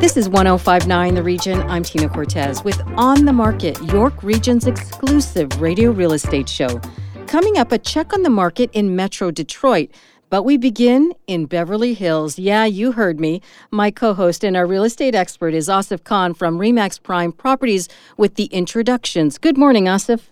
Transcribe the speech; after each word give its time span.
This 0.00 0.16
is 0.16 0.28
1059 0.28 1.16
The 1.16 1.24
Region. 1.24 1.60
I'm 1.62 1.82
Tina 1.82 2.08
Cortez 2.08 2.62
with 2.62 2.80
On 2.96 3.24
the 3.24 3.32
Market, 3.32 3.76
York 3.82 4.22
Region's 4.22 4.68
exclusive 4.68 5.60
radio 5.60 5.90
real 5.90 6.12
estate 6.12 6.48
show. 6.48 6.80
Coming 7.26 7.58
up, 7.58 7.72
a 7.72 7.78
check 7.78 8.12
on 8.12 8.22
the 8.22 8.30
market 8.30 8.70
in 8.72 8.94
Metro 8.94 9.32
Detroit. 9.32 9.90
But 10.30 10.44
we 10.44 10.56
begin 10.56 11.14
in 11.26 11.46
Beverly 11.46 11.94
Hills. 11.94 12.38
Yeah, 12.38 12.64
you 12.64 12.92
heard 12.92 13.18
me. 13.18 13.42
My 13.72 13.90
co 13.90 14.14
host 14.14 14.44
and 14.44 14.56
our 14.56 14.68
real 14.68 14.84
estate 14.84 15.16
expert 15.16 15.52
is 15.52 15.66
Asif 15.68 16.04
Khan 16.04 16.32
from 16.32 16.60
Remax 16.60 17.02
Prime 17.02 17.32
Properties 17.32 17.88
with 18.16 18.36
the 18.36 18.44
introductions. 18.44 19.36
Good 19.36 19.58
morning, 19.58 19.86
Asif. 19.86 20.28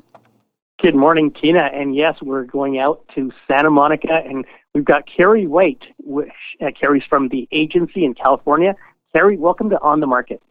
Good 0.80 0.94
morning, 0.94 1.32
Tina. 1.32 1.70
And 1.74 1.96
yes, 1.96 2.22
we're 2.22 2.44
going 2.44 2.78
out 2.78 3.04
to 3.16 3.32
Santa 3.48 3.70
Monica, 3.70 4.22
and 4.24 4.44
we've 4.76 4.84
got 4.84 5.08
Keri 5.08 5.48
White. 5.48 5.86
Which, 6.04 6.30
uh, 6.60 6.70
Keri's 6.78 7.04
from 7.08 7.30
the 7.30 7.48
agency 7.50 8.04
in 8.04 8.14
California. 8.14 8.76
Keri, 9.16 9.38
welcome 9.38 9.70
to 9.70 9.80
On 9.80 10.00
the 10.00 10.06
Market. 10.06 10.42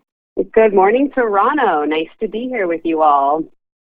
Good 0.52 0.74
morning, 0.74 1.12
Toronto. 1.12 1.86
Nice 1.86 2.10
to 2.20 2.28
be 2.28 2.48
here 2.48 2.66
with 2.66 2.82
you 2.84 3.04
all. 3.04 3.44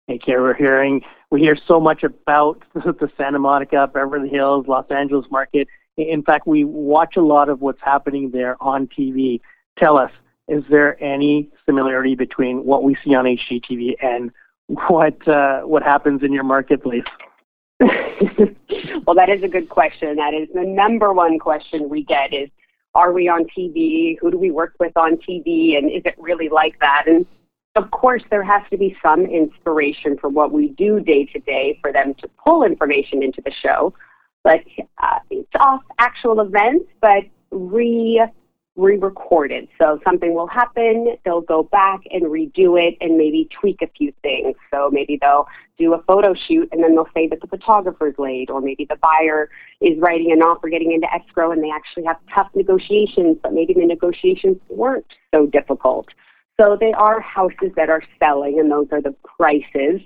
Hey, 0.08 0.18
Keri, 0.18 0.42
we're 0.42 0.54
hearing 0.54 1.02
we 1.32 1.40
hear 1.40 1.56
so 1.66 1.80
much 1.80 2.04
about 2.04 2.62
the 2.74 3.10
Santa 3.16 3.40
Monica, 3.40 3.90
Beverly 3.94 4.28
Hills, 4.28 4.68
Los 4.68 4.86
Angeles 4.90 5.28
market. 5.32 5.70
In 5.96 6.22
fact, 6.24 6.46
we 6.46 6.66
watch 6.66 7.16
a 7.16 7.22
lot 7.22 7.48
of 7.48 7.62
what's 7.62 7.80
happening 7.82 8.32
there 8.32 8.62
on 8.62 8.88
TV. 8.88 9.40
Tell 9.80 9.98
us, 9.98 10.12
is 10.50 10.66
there 10.70 11.02
any 11.02 11.50
similarity 11.66 12.16
between 12.16 12.66
what 12.66 12.84
we 12.84 12.98
see 13.02 13.16
on 13.16 13.24
HGTV 13.24 13.96
and 14.04 14.30
what 14.68 15.26
uh, 15.26 15.62
what 15.62 15.84
happens 15.84 16.22
in 16.22 16.34
your 16.34 16.44
marketplace? 16.44 17.06
well, 17.80 19.16
that 19.16 19.30
is 19.30 19.42
a 19.42 19.48
good 19.48 19.70
question. 19.70 20.18
That 20.18 20.34
is 20.34 20.50
the 20.54 20.64
number 20.64 21.14
one 21.14 21.40
question 21.40 21.88
we 21.88 22.04
get 22.04 22.34
is 22.34 22.50
are 22.96 23.12
we 23.12 23.28
on 23.28 23.46
TV? 23.46 24.18
Who 24.20 24.32
do 24.32 24.38
we 24.38 24.50
work 24.50 24.74
with 24.80 24.96
on 24.96 25.18
TV? 25.18 25.78
And 25.78 25.92
is 25.92 26.02
it 26.06 26.16
really 26.18 26.50
like 26.50 26.80
that? 26.80 27.04
And 27.08 27.26
of 27.76 27.92
course, 27.92 28.24
there 28.32 28.44
has 28.44 28.62
to 28.72 28.78
be 28.78 28.96
some 29.04 29.26
inspiration 29.26 30.18
for 30.18 30.30
what 30.30 30.52
we 30.52 30.70
do 30.70 31.02
day 31.02 31.26
to 31.26 31.40
day 31.40 31.78
for 31.82 31.92
them 31.92 32.14
to 32.16 32.30
pull 32.44 32.64
information 32.64 33.22
into 33.22 33.42
the 33.44 33.52
show. 33.52 33.94
But 34.44 34.62
uh, 35.04 35.20
it's 35.30 35.50
off 35.60 35.82
actual 36.00 36.40
events, 36.40 36.86
but 37.02 37.24
re 37.52 38.26
re-recorded. 38.76 39.68
So 39.80 40.00
something 40.04 40.34
will 40.34 40.48
happen, 40.48 41.16
they'll 41.24 41.42
go 41.42 41.64
back 41.64 42.02
and 42.12 42.24
redo 42.24 42.82
it 42.82 42.98
and 43.00 43.18
maybe 43.18 43.48
tweak 43.60 43.82
a 43.82 43.88
few 43.88 44.14
things. 44.22 44.56
So 44.72 44.90
maybe 44.92 45.18
they'll 45.22 45.48
do 45.78 45.94
a 45.94 46.02
photo 46.04 46.34
shoot 46.34 46.70
and 46.72 46.84
then 46.84 46.96
they'll 46.96 47.08
say 47.14 47.28
that 47.28 47.40
the 47.42 47.48
photographer's 47.48 48.16
late, 48.18 48.50
or 48.50 48.62
maybe 48.62 48.86
the 48.86 48.98
buyer 48.98 49.50
is 49.82 49.98
writing 50.00 50.32
an 50.32 50.42
offer 50.42 50.68
getting 50.70 50.92
into 50.92 51.08
escrow 51.14 51.52
and 51.52 51.64
they 51.64 51.72
actually 51.72 52.04
have 52.04 52.18
tough 52.34 52.50
negotiations, 52.54 53.38
but 53.42 53.54
maybe 53.54 53.74
the 53.74 53.86
negotiations 53.86 54.58
weren't 54.70 55.06
so 55.34 55.46
difficult. 55.48 56.08
So 56.60 56.78
they 56.80 56.94
are 56.94 57.20
houses 57.20 57.72
that 57.76 57.90
are 57.90 58.04
selling 58.20 58.60
and 58.60 58.72
those 58.72 58.88
are 58.92 59.02
the 59.02 59.16
prices. 59.38 60.02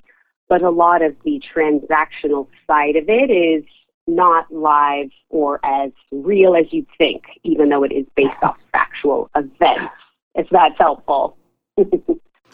But 0.48 0.64
a 0.64 0.70
lot 0.72 1.04
of 1.04 1.16
the 1.24 1.42
transactional 1.56 2.48
side 2.66 2.96
of 2.96 3.08
it 3.08 3.30
is 3.30 3.64
not 4.10 4.52
live 4.52 5.10
or 5.30 5.60
as 5.64 5.92
real 6.12 6.56
as 6.56 6.66
you'd 6.72 6.88
think, 6.98 7.24
even 7.44 7.70
though 7.70 7.84
it 7.84 7.92
is 7.92 8.06
based 8.16 8.32
off 8.44 8.58
factual 8.72 9.30
events, 9.36 9.94
if 10.36 10.48
that's 10.52 10.78
helpful. 10.78 11.38
it, 11.78 11.92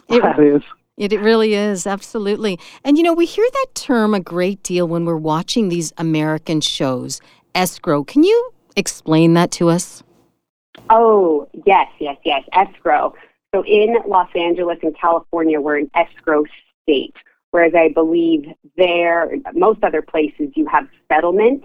that 0.08 0.38
is. 0.38 0.62
It, 0.96 1.12
it 1.12 1.20
really 1.20 1.54
is, 1.54 1.86
absolutely. 1.86 2.58
And 2.84 2.96
you 2.96 3.02
know, 3.02 3.12
we 3.12 3.26
hear 3.26 3.46
that 3.52 3.66
term 3.74 4.14
a 4.14 4.20
great 4.20 4.62
deal 4.62 4.86
when 4.88 5.04
we're 5.04 5.16
watching 5.16 5.68
these 5.68 5.92
American 5.98 6.60
shows, 6.60 7.20
escrow. 7.54 8.04
Can 8.04 8.22
you 8.22 8.50
explain 8.76 9.34
that 9.34 9.50
to 9.52 9.68
us? 9.68 10.02
Oh, 10.90 11.48
yes, 11.66 11.88
yes, 11.98 12.16
yes, 12.24 12.42
escrow. 12.52 13.14
So 13.54 13.64
in 13.64 13.96
Los 14.06 14.28
Angeles 14.34 14.78
and 14.82 14.94
California, 14.98 15.60
we're 15.60 15.78
an 15.78 15.90
escrow 15.94 16.44
state. 16.82 17.14
Whereas 17.56 17.72
I 17.74 17.88
believe 17.88 18.52
there, 18.76 19.32
most 19.54 19.82
other 19.82 20.02
places, 20.02 20.50
you 20.56 20.66
have 20.66 20.86
settlement, 21.10 21.64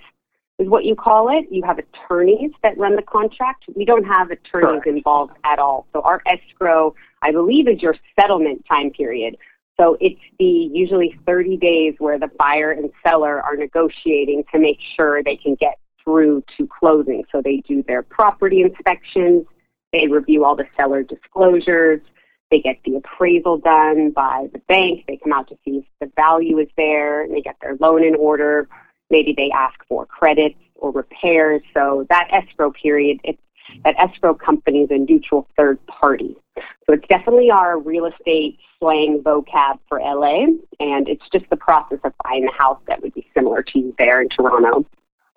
is 0.58 0.70
what 0.70 0.86
you 0.86 0.96
call 0.96 1.28
it. 1.38 1.52
You 1.52 1.64
have 1.64 1.80
attorneys 1.80 2.52
that 2.64 2.78
run 2.78 2.96
the 2.96 3.02
contract. 3.02 3.66
We 3.76 3.84
don't 3.84 4.06
have 4.06 4.32
attorneys 4.32 4.84
involved 4.86 5.34
at 5.44 5.60
all. 5.60 5.88
So 5.92 6.00
our 6.04 6.22
escrow, 6.26 6.96
I 7.22 7.34
believe, 7.34 7.68
is 7.68 7.82
your 7.82 7.98
settlement 8.18 8.64
time 8.70 8.92
period. 8.92 9.36
So 9.78 9.98
it's 10.00 10.22
the 10.40 10.46
usually 10.46 11.20
30 11.26 11.58
days 11.58 11.96
where 11.98 12.18
the 12.18 12.32
buyer 12.40 12.72
and 12.72 12.90
seller 13.06 13.42
are 13.42 13.58
negotiating 13.58 14.46
to 14.54 14.60
make 14.60 14.80
sure 14.96 15.22
they 15.22 15.36
can 15.36 15.56
get 15.56 15.78
through 16.02 16.46
to 16.58 16.68
closing. 16.68 17.26
So 17.34 17.42
they 17.42 17.58
do 17.68 17.84
their 17.84 18.02
property 18.02 18.62
inspections, 18.62 19.46
they 19.92 20.08
review 20.08 20.46
all 20.46 20.56
the 20.56 20.68
seller 20.78 21.04
disclosures, 21.04 22.00
they 22.52 22.60
get 22.60 22.78
the 22.86 22.98
appraisal 22.98 23.58
done 23.58 24.12
by 24.12 24.48
the 24.54 24.60
bank. 24.60 25.06
They 25.08 25.18
come 25.18 25.34
out 25.34 25.48
to 25.48 25.58
see 25.66 25.78
if 25.78 25.86
the 26.00 26.12
value 26.16 26.60
is 26.60 26.68
there, 26.78 27.28
they 27.28 27.42
get 27.42 27.56
their 27.62 27.78
loan 27.80 28.04
in 28.04 28.14
order. 28.16 28.68
Maybe 29.10 29.34
they 29.36 29.50
ask 29.52 29.76
for 29.88 30.06
credits 30.06 30.60
or 30.76 30.92
repairs. 30.92 31.62
So 31.74 32.06
that 32.10 32.28
escrow 32.32 32.72
period, 32.72 33.20
that 33.84 33.96
escrow 33.98 34.34
company 34.34 34.84
is 34.84 34.92
a 34.92 34.98
neutral 34.98 35.48
third 35.58 35.84
party. 35.88 36.36
So 36.58 36.94
it's 36.94 37.08
definitely 37.08 37.50
our 37.50 37.80
real 37.80 38.06
estate 38.06 38.60
slang 38.80 39.22
vocab 39.24 39.80
for 39.88 40.00
LA, 40.00 40.48
and 40.80 41.08
it's 41.08 41.24
just 41.32 41.50
the 41.50 41.56
process 41.56 42.00
of 42.04 42.14
buying 42.24 42.48
a 42.48 42.52
house 42.52 42.80
that 42.88 43.02
would 43.02 43.14
be 43.14 43.26
similar 43.34 43.64
to 43.64 43.80
you 43.80 43.96
there 43.98 44.22
in 44.22 44.30
Toronto. 44.30 44.86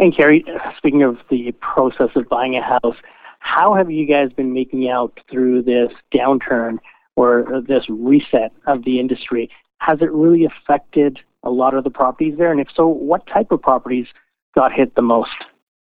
And 0.00 0.14
Keri, 0.16 0.44
speaking 0.76 1.02
of 1.02 1.18
the 1.30 1.52
process 1.60 2.10
of 2.16 2.28
buying 2.28 2.56
a 2.56 2.62
house, 2.62 2.96
how 3.38 3.74
have 3.74 3.90
you 3.90 4.06
guys 4.06 4.32
been 4.32 4.52
making 4.52 4.88
out 4.88 5.20
through 5.30 5.62
this 5.62 5.92
downturn 6.12 6.78
or 7.16 7.62
this 7.66 7.84
reset 7.88 8.52
of 8.66 8.84
the 8.84 8.98
industry, 8.98 9.50
has 9.78 10.00
it 10.00 10.12
really 10.12 10.44
affected 10.44 11.18
a 11.42 11.50
lot 11.50 11.74
of 11.74 11.84
the 11.84 11.90
properties 11.90 12.36
there? 12.38 12.50
And 12.50 12.60
if 12.60 12.68
so, 12.74 12.86
what 12.86 13.26
type 13.26 13.52
of 13.52 13.62
properties 13.62 14.06
got 14.54 14.72
hit 14.72 14.94
the 14.94 15.02
most? 15.02 15.30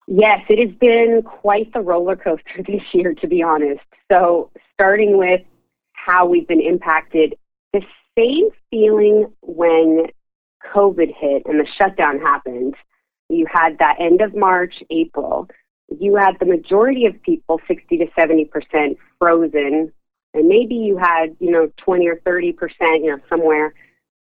Yes, 0.06 0.41
it 0.49 0.59
has 0.66 0.77
been 0.78 1.22
quite 1.25 1.72
the 1.72 1.81
roller 1.81 2.16
coaster 2.16 2.62
this 2.66 2.83
year, 2.93 3.15
to 3.15 3.27
be 3.27 3.43
honest. 3.43 3.83
So, 4.10 4.50
starting 4.75 5.19
with 5.19 5.43
how 5.93 6.27
we've 6.27 6.49
been 6.49 6.60
impacted, 6.60 7.37
the 7.72 7.83
same 8.19 8.50
feeling 8.71 9.33
when 9.43 10.06
COVID 10.75 11.15
hit 11.15 11.43
and 11.47 11.60
the 11.60 11.66
shutdown 11.78 12.19
happened. 12.19 12.75
You 13.28 13.47
had 13.50 13.78
that 13.78 13.97
end 13.99 14.21
of 14.21 14.34
March, 14.34 14.83
April. 14.91 15.49
You 15.99 16.16
had 16.16 16.37
the 16.39 16.47
majority 16.47 17.06
of 17.06 17.21
people, 17.22 17.60
60 17.66 17.99
to 17.99 18.06
70%, 18.19 18.97
frozen 19.19 19.93
and 20.34 20.48
maybe 20.48 20.75
you 20.75 20.97
had, 20.97 21.37
you 21.41 21.50
know, 21.50 21.70
20 21.76 22.09
or 22.09 22.16
30%, 22.16 22.54
you 23.04 23.10
know, 23.10 23.19
somewhere 23.28 23.75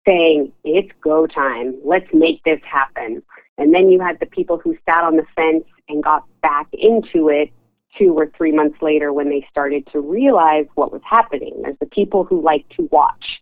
saying, 0.07 0.53
it's 0.65 0.91
go 1.03 1.27
time, 1.27 1.77
let's 1.85 2.09
make 2.13 2.43
this 2.45 2.61
happen. 2.65 3.23
And 3.59 3.73
then 3.73 3.89
you 3.89 4.01
had 4.01 4.19
the 4.19 4.27
people 4.27 4.59
who 4.59 4.77
sat 4.85 5.05
on 5.05 5.17
the 5.17 5.27
fence 5.37 5.65
and 5.89 6.03
got 6.03 6.25
back 6.41 6.67
into 6.73 7.29
it 7.29 7.51
two 7.97 8.15
or 8.15 8.31
three 8.37 8.53
months 8.53 8.81
later 8.81 9.13
when 9.13 9.29
they 9.29 9.47
started 9.51 9.87
to 9.93 10.01
realize 10.01 10.67
what 10.75 10.91
was 10.93 11.03
happening. 11.05 11.61
There's 11.63 11.79
the 11.79 11.87
people 11.87 12.25
who 12.25 12.43
like 12.43 12.69
to 12.71 12.89
watch. 12.91 13.41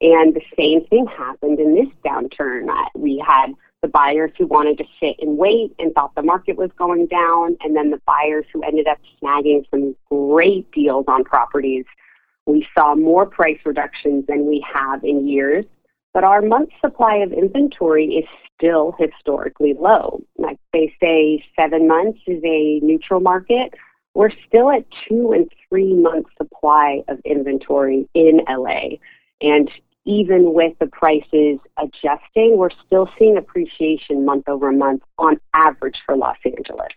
And 0.00 0.34
the 0.34 0.42
same 0.56 0.84
thing 0.86 1.06
happened 1.06 1.58
in 1.58 1.74
this 1.74 1.88
downturn. 2.06 2.68
We 2.94 3.22
had 3.26 3.52
the 3.82 3.88
buyers 3.88 4.30
who 4.38 4.46
wanted 4.46 4.78
to 4.78 4.84
sit 5.00 5.16
and 5.20 5.36
wait 5.36 5.74
and 5.78 5.92
thought 5.92 6.14
the 6.14 6.22
market 6.22 6.56
was 6.56 6.70
going 6.78 7.06
down, 7.06 7.56
and 7.62 7.76
then 7.76 7.90
the 7.90 8.00
buyers 8.06 8.44
who 8.52 8.62
ended 8.62 8.86
up 8.86 8.98
snagging 9.20 9.68
some 9.70 9.94
great 10.08 10.70
deals 10.72 11.04
on 11.08 11.24
properties. 11.24 11.84
We 12.48 12.66
saw 12.74 12.94
more 12.94 13.26
price 13.26 13.58
reductions 13.66 14.24
than 14.26 14.46
we 14.46 14.64
have 14.72 15.04
in 15.04 15.28
years, 15.28 15.66
but 16.14 16.24
our 16.24 16.40
month 16.40 16.70
supply 16.80 17.16
of 17.16 17.30
inventory 17.30 18.06
is 18.06 18.24
still 18.56 18.94
historically 18.98 19.74
low. 19.78 20.22
Like 20.38 20.58
they 20.72 20.94
say, 20.98 21.44
seven 21.54 21.86
months 21.86 22.20
is 22.26 22.42
a 22.42 22.80
neutral 22.80 23.20
market. 23.20 23.74
We're 24.14 24.32
still 24.46 24.70
at 24.70 24.86
two 25.06 25.32
and 25.32 25.46
three 25.68 25.92
month 25.92 26.28
supply 26.38 27.02
of 27.08 27.18
inventory 27.26 28.08
in 28.14 28.40
LA. 28.48 28.96
And 29.42 29.70
even 30.06 30.54
with 30.54 30.72
the 30.78 30.86
prices 30.86 31.58
adjusting, 31.76 32.56
we're 32.56 32.70
still 32.86 33.10
seeing 33.18 33.36
appreciation 33.36 34.24
month 34.24 34.48
over 34.48 34.72
month 34.72 35.02
on 35.18 35.38
average 35.52 35.98
for 36.06 36.16
Los 36.16 36.38
Angeles. 36.46 36.88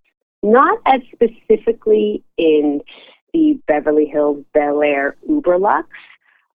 Not 0.44 0.80
as 0.86 1.02
specifically 1.14 2.24
in 2.38 2.82
the 3.34 3.60
Beverly 3.68 4.06
Hills, 4.06 4.44
Bel 4.54 4.82
Air, 4.82 5.16
Uber 5.28 5.58
Lux. 5.58 5.88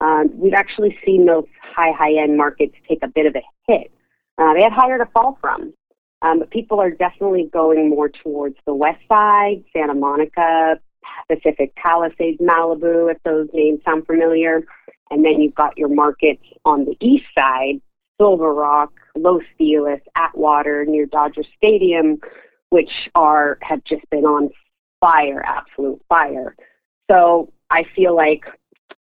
Um, 0.00 0.30
we've 0.34 0.54
actually 0.54 0.98
seen 1.04 1.26
those 1.26 1.46
high, 1.62 1.92
high 1.92 2.14
end 2.14 2.36
markets 2.36 2.74
take 2.88 3.02
a 3.02 3.08
bit 3.08 3.26
of 3.26 3.34
a 3.34 3.42
hit. 3.66 3.90
uh, 4.38 4.52
they 4.54 4.62
had 4.62 4.72
higher 4.72 4.98
to 4.98 5.06
fall 5.06 5.38
from. 5.40 5.72
Um, 6.22 6.38
but 6.38 6.50
people 6.50 6.80
are 6.80 6.90
definitely 6.90 7.48
going 7.52 7.90
more 7.90 8.08
towards 8.08 8.56
the 8.66 8.74
west 8.74 9.00
side, 9.08 9.62
Santa 9.72 9.94
Monica, 9.94 10.80
Pacific 11.28 11.74
Palisades, 11.76 12.40
Malibu, 12.40 13.10
if 13.10 13.22
those 13.22 13.48
names 13.52 13.80
sound 13.84 14.06
familiar. 14.06 14.64
And 15.10 15.24
then 15.24 15.40
you've 15.40 15.54
got 15.54 15.76
your 15.78 15.88
markets 15.88 16.42
on 16.64 16.84
the 16.84 16.96
east 17.00 17.26
side, 17.36 17.80
Silver 18.20 18.52
Rock, 18.52 18.92
Los 19.14 19.42
Feliz, 19.58 20.00
Atwater, 20.16 20.84
near 20.86 21.06
Dodger 21.06 21.44
Stadium, 21.56 22.18
which 22.70 23.08
are 23.14 23.58
have 23.62 23.84
just 23.84 24.08
been 24.10 24.24
on 24.24 24.50
fire, 25.06 25.44
absolute 25.46 26.02
fire. 26.08 26.56
So 27.10 27.52
I 27.70 27.84
feel 27.94 28.16
like 28.16 28.44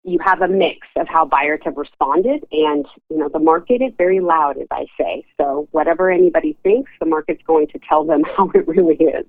you 0.04 0.18
have 0.24 0.42
a 0.42 0.48
mix 0.48 0.88
of 0.96 1.08
how 1.10 1.26
buyers 1.26 1.60
have 1.66 1.76
responded 1.76 2.46
and 2.52 2.86
you 3.10 3.18
know 3.18 3.28
the 3.28 3.40
market 3.40 3.82
is 3.82 3.92
very 3.98 4.22
loud 4.22 4.58
as 4.58 4.68
i 4.72 4.86
say 4.98 5.26
so 5.40 5.68
whatever 5.72 6.10
anybody 6.10 6.58
thinks 6.64 6.90
the 7.02 7.06
market's 7.06 7.44
going 7.46 7.68
to 7.68 7.78
tell 7.88 8.06
them 8.06 8.24
how 8.38 8.50
it 8.56 8.66
really 8.66 8.96
is 8.96 9.26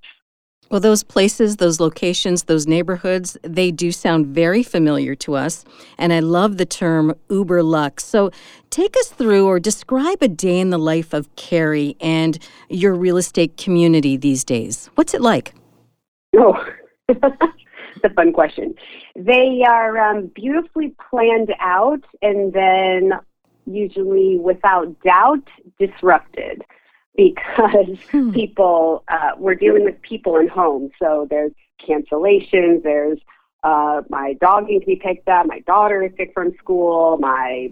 well, 0.70 0.78
those 0.78 1.02
places, 1.02 1.56
those 1.56 1.80
locations, 1.80 2.44
those 2.44 2.68
neighborhoods, 2.68 3.36
they 3.42 3.72
do 3.72 3.90
sound 3.90 4.28
very 4.28 4.62
familiar 4.62 5.16
to 5.16 5.34
us. 5.34 5.64
And 5.98 6.12
I 6.12 6.20
love 6.20 6.58
the 6.58 6.64
term 6.64 7.16
uber 7.28 7.64
lux. 7.64 8.04
So 8.04 8.30
take 8.70 8.96
us 8.96 9.08
through 9.08 9.48
or 9.48 9.58
describe 9.58 10.22
a 10.22 10.28
day 10.28 10.60
in 10.60 10.70
the 10.70 10.78
life 10.78 11.12
of 11.12 11.34
Keri 11.34 11.96
and 12.00 12.38
your 12.68 12.94
real 12.94 13.16
estate 13.16 13.56
community 13.56 14.16
these 14.16 14.44
days. 14.44 14.90
What's 14.94 15.12
it 15.12 15.20
like? 15.20 15.54
Oh, 16.36 16.64
it's 17.08 18.04
a 18.04 18.10
fun 18.10 18.32
question. 18.32 18.74
They 19.16 19.62
are 19.66 19.98
um, 19.98 20.26
beautifully 20.28 20.94
planned 21.10 21.54
out 21.60 22.04
and 22.22 22.52
then 22.52 23.12
usually 23.66 24.38
without 24.38 25.00
doubt 25.02 25.48
disrupted 25.78 26.64
because 27.16 27.98
hmm. 28.10 28.32
people 28.32 29.04
uh, 29.08 29.32
we're 29.36 29.54
dealing 29.54 29.84
with 29.84 30.00
people 30.02 30.36
in 30.36 30.48
homes 30.48 30.90
so 30.98 31.26
there's 31.28 31.52
cancellations 31.86 32.82
there's 32.82 33.18
uh, 33.62 34.00
my 34.08 34.32
dog 34.34 34.66
needs 34.66 34.82
to 34.82 34.86
be 34.86 34.96
picked 34.96 35.28
up 35.28 35.46
my 35.46 35.60
daughter 35.60 36.02
is 36.02 36.12
sick 36.16 36.30
from 36.32 36.54
school 36.56 37.18
my 37.18 37.70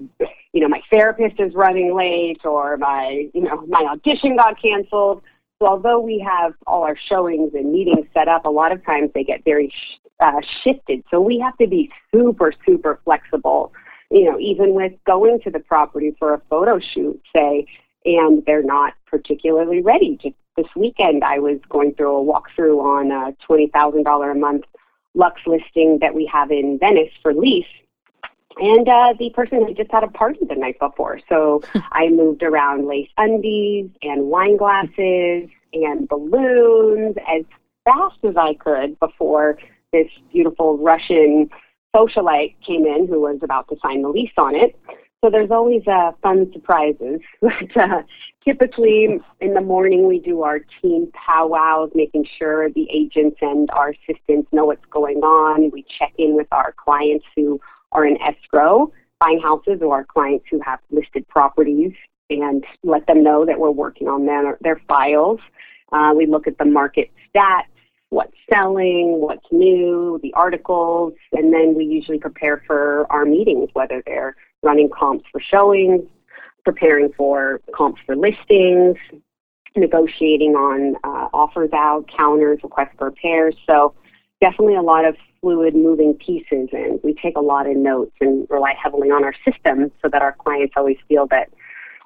you 0.52 0.60
know 0.60 0.68
my 0.68 0.82
therapist 0.90 1.40
is 1.40 1.54
running 1.54 1.94
late 1.94 2.44
or 2.44 2.76
my 2.76 3.28
you 3.32 3.40
know 3.40 3.64
my 3.68 3.84
audition 3.84 4.36
got 4.36 4.60
canceled 4.60 5.22
so 5.60 5.66
although 5.66 5.98
we 5.98 6.18
have 6.20 6.54
all 6.66 6.82
our 6.84 6.96
showings 6.96 7.52
and 7.54 7.72
meetings 7.72 8.06
set 8.14 8.28
up, 8.28 8.44
a 8.44 8.50
lot 8.50 8.70
of 8.70 8.84
times 8.84 9.10
they 9.14 9.24
get 9.24 9.44
very 9.44 9.72
uh, 10.20 10.40
shifted. 10.62 11.02
So 11.10 11.20
we 11.20 11.38
have 11.40 11.56
to 11.58 11.66
be 11.66 11.90
super, 12.14 12.52
super 12.64 13.00
flexible. 13.04 13.72
You 14.10 14.24
know, 14.24 14.38
even 14.38 14.74
with 14.74 14.92
going 15.04 15.40
to 15.40 15.50
the 15.50 15.58
property 15.58 16.14
for 16.18 16.32
a 16.32 16.40
photo 16.48 16.78
shoot, 16.78 17.20
say, 17.34 17.66
and 18.04 18.44
they're 18.46 18.62
not 18.62 18.94
particularly 19.06 19.82
ready. 19.82 20.18
Just 20.22 20.36
this 20.56 20.66
weekend, 20.76 21.24
I 21.24 21.40
was 21.40 21.58
going 21.68 21.94
through 21.94 22.16
a 22.16 22.24
walkthrough 22.24 22.80
on 22.80 23.10
a 23.10 23.34
twenty 23.44 23.66
thousand 23.66 24.04
dollar 24.04 24.30
a 24.30 24.34
month 24.34 24.64
Lux 25.14 25.40
listing 25.46 25.98
that 26.00 26.14
we 26.14 26.24
have 26.32 26.50
in 26.50 26.78
Venice 26.78 27.12
for 27.22 27.34
lease, 27.34 27.66
and 28.58 28.88
uh, 28.88 29.14
the 29.18 29.30
person 29.30 29.66
had 29.66 29.76
just 29.76 29.90
had 29.90 30.04
a 30.04 30.08
party 30.08 30.40
the 30.48 30.54
night 30.54 30.78
before. 30.78 31.20
So 31.28 31.62
I 31.92 32.08
moved 32.08 32.42
around 32.42 32.86
lace 32.86 33.10
undies 33.16 33.90
and 34.02 34.26
wine 34.26 34.56
glasses 34.56 35.48
and 35.72 36.08
balloons 36.08 37.16
as 37.28 37.44
fast 37.84 38.18
as 38.24 38.36
I 38.36 38.54
could 38.54 38.98
before 38.98 39.58
this 39.92 40.08
beautiful 40.32 40.78
Russian 40.78 41.48
socialite 41.94 42.54
came 42.64 42.84
in 42.84 43.06
who 43.06 43.20
was 43.20 43.38
about 43.42 43.68
to 43.68 43.76
sign 43.82 44.02
the 44.02 44.08
lease 44.08 44.32
on 44.36 44.54
it. 44.54 44.78
So 45.24 45.30
there's 45.30 45.50
always 45.50 45.86
uh, 45.88 46.12
fun 46.22 46.50
surprises. 46.52 47.20
but 47.40 47.76
uh, 47.76 48.02
typically 48.44 49.20
in 49.40 49.54
the 49.54 49.60
morning 49.60 50.06
we 50.06 50.20
do 50.20 50.42
our 50.42 50.60
team 50.80 51.10
powwows, 51.12 51.90
making 51.94 52.26
sure 52.38 52.70
the 52.70 52.88
agents 52.92 53.38
and 53.40 53.70
our 53.70 53.90
assistants 53.90 54.48
know 54.52 54.66
what's 54.66 54.84
going 54.86 55.18
on. 55.18 55.70
We 55.70 55.84
check 55.98 56.12
in 56.18 56.36
with 56.36 56.48
our 56.52 56.72
clients 56.72 57.24
who 57.34 57.60
are 57.92 58.06
in 58.06 58.20
escrow 58.22 58.92
buying 59.20 59.40
houses 59.40 59.80
or 59.82 59.94
our 59.94 60.04
clients 60.04 60.46
who 60.50 60.60
have 60.64 60.78
listed 60.90 61.26
properties 61.28 61.92
and 62.30 62.64
let 62.84 63.06
them 63.06 63.22
know 63.22 63.44
that 63.44 63.58
we're 63.58 63.70
working 63.70 64.08
on 64.08 64.26
them, 64.26 64.54
their 64.60 64.80
files. 64.86 65.40
Uh, 65.92 66.12
we 66.16 66.26
look 66.26 66.46
at 66.46 66.58
the 66.58 66.64
market 66.64 67.10
stats, 67.34 67.62
what's 68.10 68.36
selling, 68.50 69.20
what's 69.20 69.46
new, 69.50 70.20
the 70.22 70.32
articles, 70.34 71.14
and 71.32 71.52
then 71.52 71.74
we 71.74 71.84
usually 71.84 72.18
prepare 72.18 72.62
for 72.66 73.06
our 73.10 73.24
meetings, 73.24 73.70
whether 73.72 74.02
they're 74.06 74.36
running 74.62 74.90
comps 74.90 75.24
for 75.32 75.40
showings, 75.40 76.02
preparing 76.64 77.10
for 77.16 77.60
comps 77.74 78.00
for 78.04 78.14
listings, 78.14 78.96
negotiating 79.76 80.54
on 80.54 80.96
uh, 81.04 81.28
offers 81.32 81.70
out, 81.72 82.06
counters, 82.14 82.60
requests 82.62 82.94
for 82.98 83.06
repairs. 83.06 83.54
So 83.66 83.94
definitely 84.40 84.74
a 84.74 84.82
lot 84.82 85.04
of 85.04 85.16
fluid 85.40 85.74
moving 85.74 86.14
pieces 86.14 86.68
and 86.72 87.00
we 87.02 87.14
take 87.14 87.36
a 87.36 87.40
lot 87.40 87.68
of 87.68 87.76
notes 87.76 88.12
and 88.20 88.46
rely 88.50 88.74
heavily 88.80 89.10
on 89.10 89.24
our 89.24 89.34
system 89.44 89.90
so 90.02 90.08
that 90.08 90.22
our 90.22 90.32
clients 90.32 90.74
always 90.76 90.96
feel 91.08 91.26
that 91.26 91.48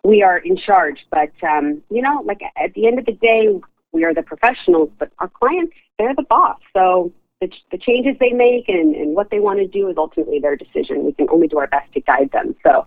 we 0.05 0.23
are 0.23 0.39
in 0.39 0.57
charge. 0.57 1.07
But, 1.11 1.33
um, 1.43 1.83
you 1.91 2.03
know, 2.03 2.23
like 2.25 2.43
at 2.57 2.75
the 2.75 2.87
end 2.87 2.99
of 2.99 3.07
the 3.07 3.13
day, 3.13 3.49
we 3.93 4.05
are 4.05 4.15
the 4.15 4.23
professionals, 4.23 4.91
but 4.99 5.11
our 5.19 5.29
clients, 5.29 5.75
they're 5.99 6.15
the 6.15 6.25
boss. 6.25 6.59
So 6.73 7.13
the, 7.41 7.51
the 7.71 7.79
changes 7.79 8.17
they 8.19 8.33
make 8.33 8.69
and, 8.69 8.95
and 8.95 9.15
what 9.15 9.31
they 9.31 9.41
want 9.41 9.59
to 9.61 9.67
do 9.67 9.89
is 9.89 9.97
ultimately 9.97 10.39
their 10.39 10.57
decision. 10.57 11.05
We 11.05 11.13
can 11.13 11.29
only 11.31 11.49
do 11.49 11.59
our 11.59 11.67
best 11.67 11.93
to 11.95 12.01
guide 12.01 12.31
them. 12.33 12.55
So 12.63 12.87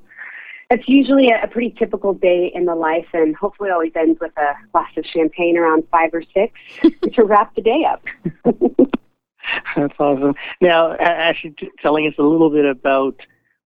it's 0.71 0.87
usually 0.87 1.29
a, 1.29 1.43
a 1.43 1.47
pretty 1.47 1.75
typical 1.77 2.13
day 2.13 2.51
in 2.53 2.65
the 2.65 2.75
life 2.75 3.07
and 3.13 3.35
hopefully 3.35 3.69
always 3.69 3.91
ends 3.95 4.19
with 4.19 4.35
a 4.37 4.53
glass 4.71 4.91
of 4.97 5.05
champagne 5.05 5.57
around 5.57 5.83
five 5.91 6.11
or 6.13 6.23
six 6.33 6.53
to 7.13 7.23
wrap 7.23 7.53
the 7.55 7.61
day 7.61 7.85
up. 7.85 8.03
That's 9.75 9.93
awesome. 9.99 10.35
Now, 10.61 10.95
actually, 10.99 11.55
telling 11.81 12.07
us 12.07 12.13
a 12.17 12.23
little 12.23 12.49
bit 12.49 12.65
about 12.65 13.19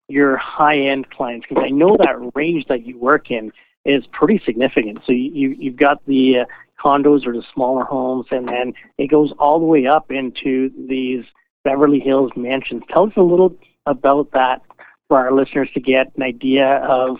your 0.07 0.37
high-end 0.37 1.09
clients, 1.11 1.45
because 1.47 1.63
I 1.65 1.69
know 1.69 1.95
that 1.97 2.31
range 2.33 2.65
that 2.67 2.85
you 2.85 2.97
work 2.97 3.29
in 3.31 3.51
is 3.85 4.05
pretty 4.11 4.41
significant. 4.45 4.99
So 5.05 5.11
you, 5.11 5.55
you've 5.57 5.77
got 5.77 6.05
the 6.05 6.39
uh, 6.39 6.45
condos 6.83 7.25
or 7.25 7.33
the 7.33 7.43
smaller 7.53 7.83
homes, 7.83 8.27
and 8.31 8.47
then 8.47 8.73
it 8.97 9.07
goes 9.07 9.33
all 9.39 9.59
the 9.59 9.65
way 9.65 9.85
up 9.85 10.11
into 10.11 10.71
these 10.87 11.23
Beverly 11.63 11.99
Hills 11.99 12.31
mansions. 12.35 12.83
Tell 12.89 13.05
us 13.05 13.13
a 13.17 13.21
little 13.21 13.55
about 13.85 14.31
that 14.31 14.61
for 15.07 15.17
our 15.17 15.31
listeners 15.33 15.69
to 15.73 15.79
get 15.79 16.11
an 16.15 16.23
idea 16.23 16.77
of 16.87 17.17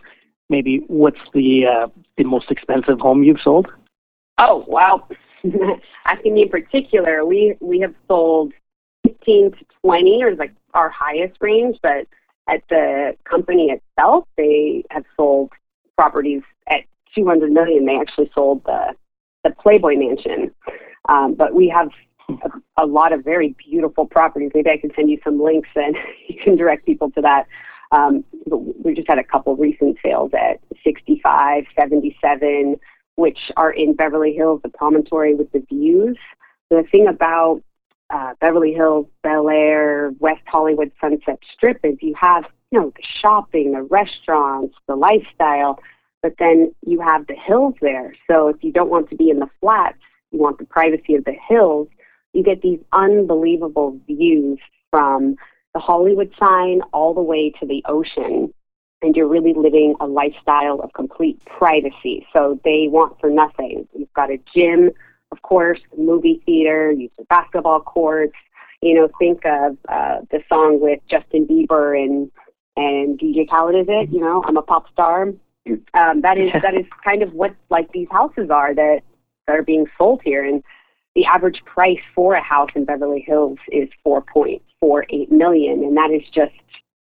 maybe 0.50 0.84
what's 0.88 1.20
the 1.34 1.66
uh, 1.66 1.88
the 2.18 2.24
most 2.24 2.52
expensive 2.52 3.00
home 3.00 3.24
you've 3.24 3.42
sold. 3.42 3.68
Oh 4.38 4.64
wow! 4.68 5.08
Asking 6.06 6.34
me 6.34 6.44
in 6.44 6.50
particular, 6.50 7.26
we 7.26 7.56
we 7.60 7.80
have 7.80 7.94
sold 8.08 8.54
15 9.06 9.52
to 9.52 9.58
20, 9.82 10.24
or 10.24 10.36
like 10.36 10.54
our 10.74 10.90
highest 10.90 11.38
range, 11.40 11.78
but 11.82 12.08
at 12.48 12.64
the 12.70 13.16
company 13.24 13.72
itself, 13.72 14.26
they 14.38 14.84
have 14.90 15.04
sold 15.16 15.52
properties 15.98 16.42
at 16.68 16.82
200 17.16 17.52
million. 17.52 17.86
They 17.86 17.98
actually 17.98 18.32
sold 18.34 18.64
the 18.66 18.96
the 19.44 19.52
Playboy 19.52 19.96
Mansion, 19.96 20.52
um, 21.08 21.34
but 21.36 21.54
we 21.54 21.70
have 21.70 21.90
a, 22.30 22.84
a, 22.84 22.86
lot 22.86 23.14
of 23.14 23.24
very 23.24 23.56
beautiful 23.58 24.06
properties. 24.06 24.52
Maybe 24.54 24.70
I 24.70 24.78
can 24.78 24.92
send 24.96 25.10
you 25.10 25.18
some 25.24 25.42
links 25.42 25.70
and 25.76 25.96
you 26.28 26.36
can 26.44 26.58
direct 26.58 26.86
people 26.86 27.10
to 27.12 27.22
that. 27.22 27.48
Um, 27.92 28.24
we 28.84 28.94
just 28.94 29.08
had 29.08 29.18
a 29.18 29.24
couple 29.24 29.56
recent 29.56 29.98
sales 30.04 30.32
at 30.34 30.60
65, 30.84 31.64
77, 31.76 32.80
which 33.20 33.52
are 33.58 33.72
in 33.72 33.94
Beverly 33.94 34.34
Hills, 34.34 34.62
the 34.64 34.70
promontory 34.70 35.36
with 35.36 35.52
the 35.52 35.60
views. 35.60 36.18
The 36.70 36.86
thing 36.90 37.06
about 37.06 37.62
uh, 38.10 38.34
Beverly 38.40 38.74
Hills, 38.74 39.08
Bel 39.24 39.50
Air, 39.50 40.14
West 40.20 40.44
Hollywood, 40.48 40.94
Sunset 41.02 41.38
Strip 41.54 41.82
is 41.84 41.98
you 42.00 42.16
have 42.20 42.46
you 42.72 42.80
know 42.80 42.94
the 42.96 43.04
shopping, 43.22 43.74
the 43.74 43.82
restaurants, 43.82 44.74
the 44.88 44.96
lifestyle, 44.96 45.80
but 46.24 46.36
then 46.40 46.74
you 46.86 47.02
have 47.02 47.28
the 47.28 47.36
hills 47.36 47.76
there. 47.82 48.16
So 48.26 48.48
if 48.48 48.64
you 48.64 48.72
don't 48.72 48.90
want 48.90 49.10
to 49.10 49.18
be 49.18 49.30
in 49.30 49.40
the 49.40 49.50
flats, 49.60 49.98
you 50.32 50.40
want 50.40 50.58
the 50.58 50.66
privacy 50.66 51.16
of 51.16 51.26
the 51.26 51.36
hills. 51.48 51.90
You 52.32 52.42
get 52.42 52.62
these 52.62 52.80
unbelievable 52.94 54.00
views 54.08 54.60
from 54.92 55.36
the 55.74 55.82
Hollywood 55.82 56.32
sign 56.40 56.82
all 56.94 57.14
the 57.14 57.22
way 57.22 57.50
to 57.60 57.66
the 57.66 57.84
ocean 57.86 58.54
and 59.02 59.16
you're 59.16 59.28
really 59.28 59.54
living 59.54 59.96
a 60.00 60.08
lifestyle 60.08 60.80
of 60.82 60.94
complete 60.94 61.42
privacy. 61.46 62.26
So 62.34 62.60
they 62.64 62.88
want 62.90 63.20
for 63.20 63.30
nothing. 63.30 63.88
You've 63.94 64.14
got 64.14 64.30
a 64.32 64.40
gym, 64.54 64.92
of 65.32 65.42
course, 65.42 65.80
movie 65.98 66.42
theater, 66.46 66.92
you've 66.92 67.16
got 67.18 67.28
basketball 67.30 67.82
courts. 67.82 68.36
You 68.82 68.96
know, 68.96 69.10
think 69.20 69.46
of 69.46 69.78
uh, 69.90 70.20
the 70.32 70.42
song 70.48 70.80
with 70.80 71.00
Justin 71.10 71.46
Bieber 71.46 72.02
and 72.02 72.32
and 72.78 73.20
DJ 73.20 73.50
Khaled. 73.50 73.76
Is 73.76 73.88
it? 73.90 74.10
You 74.10 74.22
know, 74.22 74.42
I'm 74.46 74.56
a 74.56 74.62
pop 74.62 74.90
star. 74.94 75.24
Um, 75.94 76.22
that 76.22 76.38
is 76.38 76.52
that 76.62 76.74
is 76.74 76.86
kind 77.04 77.22
of 77.22 77.34
what 77.34 77.54
like 77.70 77.92
these 77.92 78.08
houses 78.10 78.50
are 78.50 78.74
that 78.74 79.02
that 79.48 79.56
are 79.56 79.64
being 79.64 79.86
sold 79.98 80.22
here, 80.24 80.46
and 80.46 80.64
the 81.16 81.26
average 81.26 81.62
price 81.66 82.00
for 82.16 82.36
a 82.36 82.42
house 82.42 82.70
in 82.76 82.86
Beverly 82.86 83.20
Hills 83.20 83.58
is 83.70 83.90
4.48 84.08 85.32
million, 85.32 85.84
and 85.84 85.98
that 85.98 86.12
is 86.12 86.24
just 86.32 86.54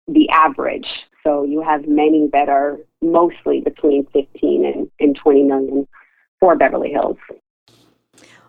the 0.07 0.29
average. 0.29 0.87
So 1.23 1.43
you 1.43 1.61
have 1.61 1.87
many 1.87 2.29
that 2.33 2.49
are 2.49 2.77
mostly 3.01 3.61
between 3.61 4.05
15 4.07 4.33
15 4.43 4.65
and, 4.65 4.91
and 4.99 5.15
20 5.15 5.43
million 5.43 5.87
for 6.39 6.55
Beverly 6.55 6.91
Hills. 6.91 7.17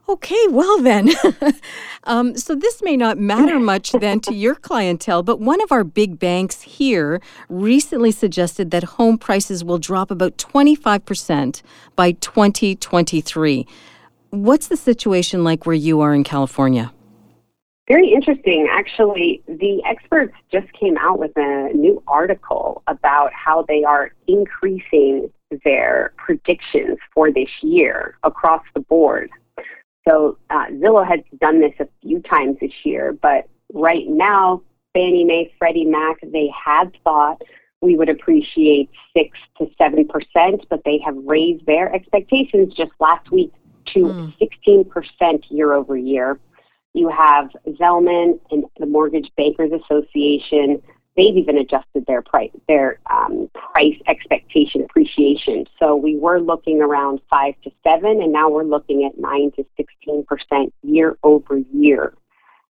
Okay, 0.06 0.46
well 0.50 0.82
then. 0.82 1.10
um, 2.04 2.36
so 2.36 2.54
this 2.54 2.82
may 2.82 2.94
not 2.94 3.16
matter 3.16 3.58
much 3.58 3.92
then 3.92 4.20
to 4.20 4.34
your 4.34 4.54
clientele, 4.54 5.22
but 5.22 5.40
one 5.40 5.62
of 5.62 5.72
our 5.72 5.82
big 5.82 6.18
banks 6.18 6.60
here 6.60 7.22
recently 7.48 8.10
suggested 8.10 8.70
that 8.70 8.82
home 8.82 9.16
prices 9.16 9.64
will 9.64 9.78
drop 9.78 10.10
about 10.10 10.36
25% 10.36 11.62
by 11.96 12.12
2023. 12.12 13.66
What's 14.28 14.66
the 14.66 14.76
situation 14.76 15.42
like 15.42 15.64
where 15.64 15.74
you 15.74 16.00
are 16.00 16.14
in 16.14 16.22
California? 16.24 16.92
Very 17.86 18.12
interesting. 18.12 18.66
Actually, 18.70 19.42
the 19.46 19.82
experts 19.84 20.34
just 20.50 20.72
came 20.72 20.96
out 20.96 21.18
with 21.18 21.32
a 21.36 21.70
new 21.74 22.02
article 22.06 22.82
about 22.86 23.30
how 23.34 23.62
they 23.68 23.84
are 23.84 24.10
increasing 24.26 25.30
their 25.64 26.14
predictions 26.16 26.98
for 27.12 27.30
this 27.30 27.50
year 27.60 28.16
across 28.22 28.62
the 28.74 28.80
board. 28.80 29.30
So 30.08 30.38
uh, 30.50 30.66
Zillow 30.72 31.06
has 31.06 31.20
done 31.40 31.60
this 31.60 31.74
a 31.78 31.88
few 32.02 32.20
times 32.22 32.56
this 32.60 32.72
year, 32.84 33.12
but 33.20 33.48
right 33.72 34.06
now, 34.06 34.62
Fannie 34.94 35.24
Mae, 35.24 35.52
Freddie 35.58 35.84
Mac, 35.84 36.16
they 36.22 36.48
had 36.48 36.96
thought 37.04 37.42
we 37.80 37.96
would 37.96 38.08
appreciate 38.08 38.90
six 39.14 39.38
to 39.58 39.68
seven 39.76 40.08
percent, 40.08 40.66
but 40.70 40.82
they 40.84 40.98
have 41.04 41.16
raised 41.24 41.66
their 41.66 41.94
expectations 41.94 42.72
just 42.74 42.92
last 42.98 43.30
week 43.30 43.52
to 43.86 44.00
mm. 44.00 44.86
16% 45.20 45.42
year 45.50 45.74
over 45.74 45.96
year. 45.96 46.38
You 46.94 47.08
have 47.08 47.50
Zelman 47.68 48.40
and 48.50 48.64
the 48.78 48.86
Mortgage 48.86 49.30
Bankers 49.36 49.72
Association 49.72 50.82
they've 51.16 51.36
even 51.36 51.58
adjusted 51.58 52.04
their 52.06 52.22
price 52.22 52.50
their 52.68 52.98
um, 53.10 53.48
price 53.54 53.96
expectation 54.06 54.82
appreciation. 54.82 55.66
So 55.78 55.96
we 55.96 56.16
were 56.16 56.40
looking 56.40 56.80
around 56.80 57.20
five 57.30 57.54
to 57.64 57.70
seven, 57.82 58.22
and 58.22 58.32
now 58.32 58.48
we're 58.48 58.64
looking 58.64 59.04
at 59.04 59.18
nine 59.18 59.52
to 59.52 59.64
sixteen 59.76 60.24
percent 60.24 60.72
year 60.82 61.16
over 61.22 61.58
year. 61.72 62.14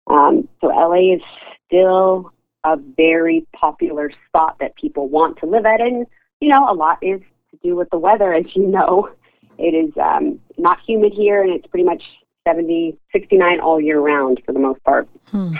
Um, 0.07 0.47
so 0.59 0.67
LA 0.67 1.15
is 1.15 1.21
still 1.67 2.31
a 2.63 2.77
very 2.77 3.45
popular 3.53 4.11
spot 4.27 4.57
that 4.59 4.75
people 4.75 5.07
want 5.07 5.37
to 5.39 5.45
live 5.45 5.65
at, 5.65 5.81
and 5.81 6.05
you 6.39 6.49
know 6.49 6.69
a 6.69 6.73
lot 6.73 6.97
is 7.01 7.21
to 7.51 7.57
do 7.63 7.75
with 7.75 7.89
the 7.91 7.99
weather, 7.99 8.33
as 8.33 8.45
you 8.55 8.67
know. 8.67 9.09
It 9.57 9.75
is 9.75 9.95
um, 10.01 10.39
not 10.57 10.79
humid 10.85 11.13
here, 11.13 11.43
and 11.43 11.53
it's 11.53 11.67
pretty 11.67 11.83
much 11.83 12.01
70, 12.48 12.98
69 13.12 13.60
all 13.60 13.79
year 13.79 14.00
round 14.00 14.41
for 14.45 14.51
the 14.51 14.60
most 14.60 14.83
part. 14.83 15.07
Hmm. 15.27 15.53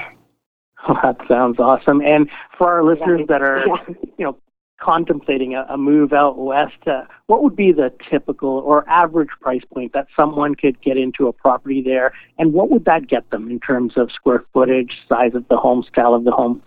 Oh, 0.88 0.98
that 1.04 1.18
sounds 1.28 1.60
awesome. 1.60 2.02
And 2.02 2.28
for 2.58 2.72
our 2.72 2.84
listeners 2.84 3.22
that 3.28 3.44
are, 3.44 3.64
yeah. 3.68 3.94
you 4.18 4.26
know, 4.26 4.38
contemplating 4.82 5.54
a, 5.54 5.66
a 5.70 5.78
move 5.78 6.12
out 6.12 6.38
west, 6.38 6.88
uh, 6.88 7.04
what 7.28 7.44
would 7.44 7.56
be 7.56 7.72
the 7.72 7.94
typical 8.10 8.50
or 8.50 8.88
average 8.90 9.30
price 9.40 9.62
point 9.74 9.94
that 9.94 10.08
someone 10.16 10.56
could 10.56 10.82
get 10.82 10.98
into 10.98 11.28
a 11.28 11.34
property 11.34 11.82
there, 11.82 12.14
and 12.40 12.54
what 12.54 12.70
would 12.72 12.86
that 12.86 13.08
get 13.08 13.30
them 13.30 13.50
in 13.50 13.60
terms 13.60 13.94
of 13.96 14.12
square 14.12 14.44
footage, 14.54 14.98
size 15.08 15.36
of 15.36 15.48
the 15.50 15.58
home, 15.58 15.84
style 15.88 16.14
of 16.14 16.24
the 16.24 16.32
home? 16.32 16.62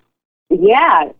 Yeah, 0.49 1.11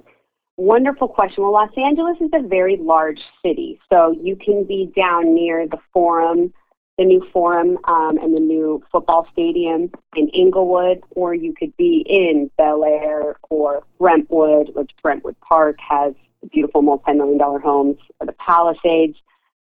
wonderful 0.57 1.09
question. 1.09 1.43
Well, 1.43 1.53
Los 1.53 1.77
Angeles 1.77 2.17
is 2.21 2.31
a 2.33 2.47
very 2.47 2.77
large 2.77 3.21
city, 3.45 3.81
so 3.91 4.17
you 4.23 4.37
can 4.37 4.65
be 4.65 4.93
down 4.95 5.35
near 5.35 5.67
the 5.67 5.79
Forum 5.93 6.53
the 6.99 7.05
new 7.05 7.27
Forum 7.33 7.79
um, 7.85 8.19
and 8.19 8.35
the 8.35 8.41
new 8.41 8.83
football 8.93 9.27
stadium 9.33 9.91
in 10.15 10.29
Inglewood, 10.29 11.03
or 11.11 11.35
you 11.35 11.53
could 11.53 11.77
be 11.77 12.05
in 12.09 12.51
Bel 12.57 12.85
Air 12.85 13.37
or 13.51 13.83
Brentwood, 13.99 14.75
which 14.75 14.93
Brentwood 15.03 15.37
Park 15.41 15.77
has 15.81 16.15
beautiful 16.53 16.83
multi-million 16.83 17.39
dollar 17.39 17.59
homes, 17.59 17.97
or 18.21 18.27
the 18.27 18.33
Palisades. 18.33 19.17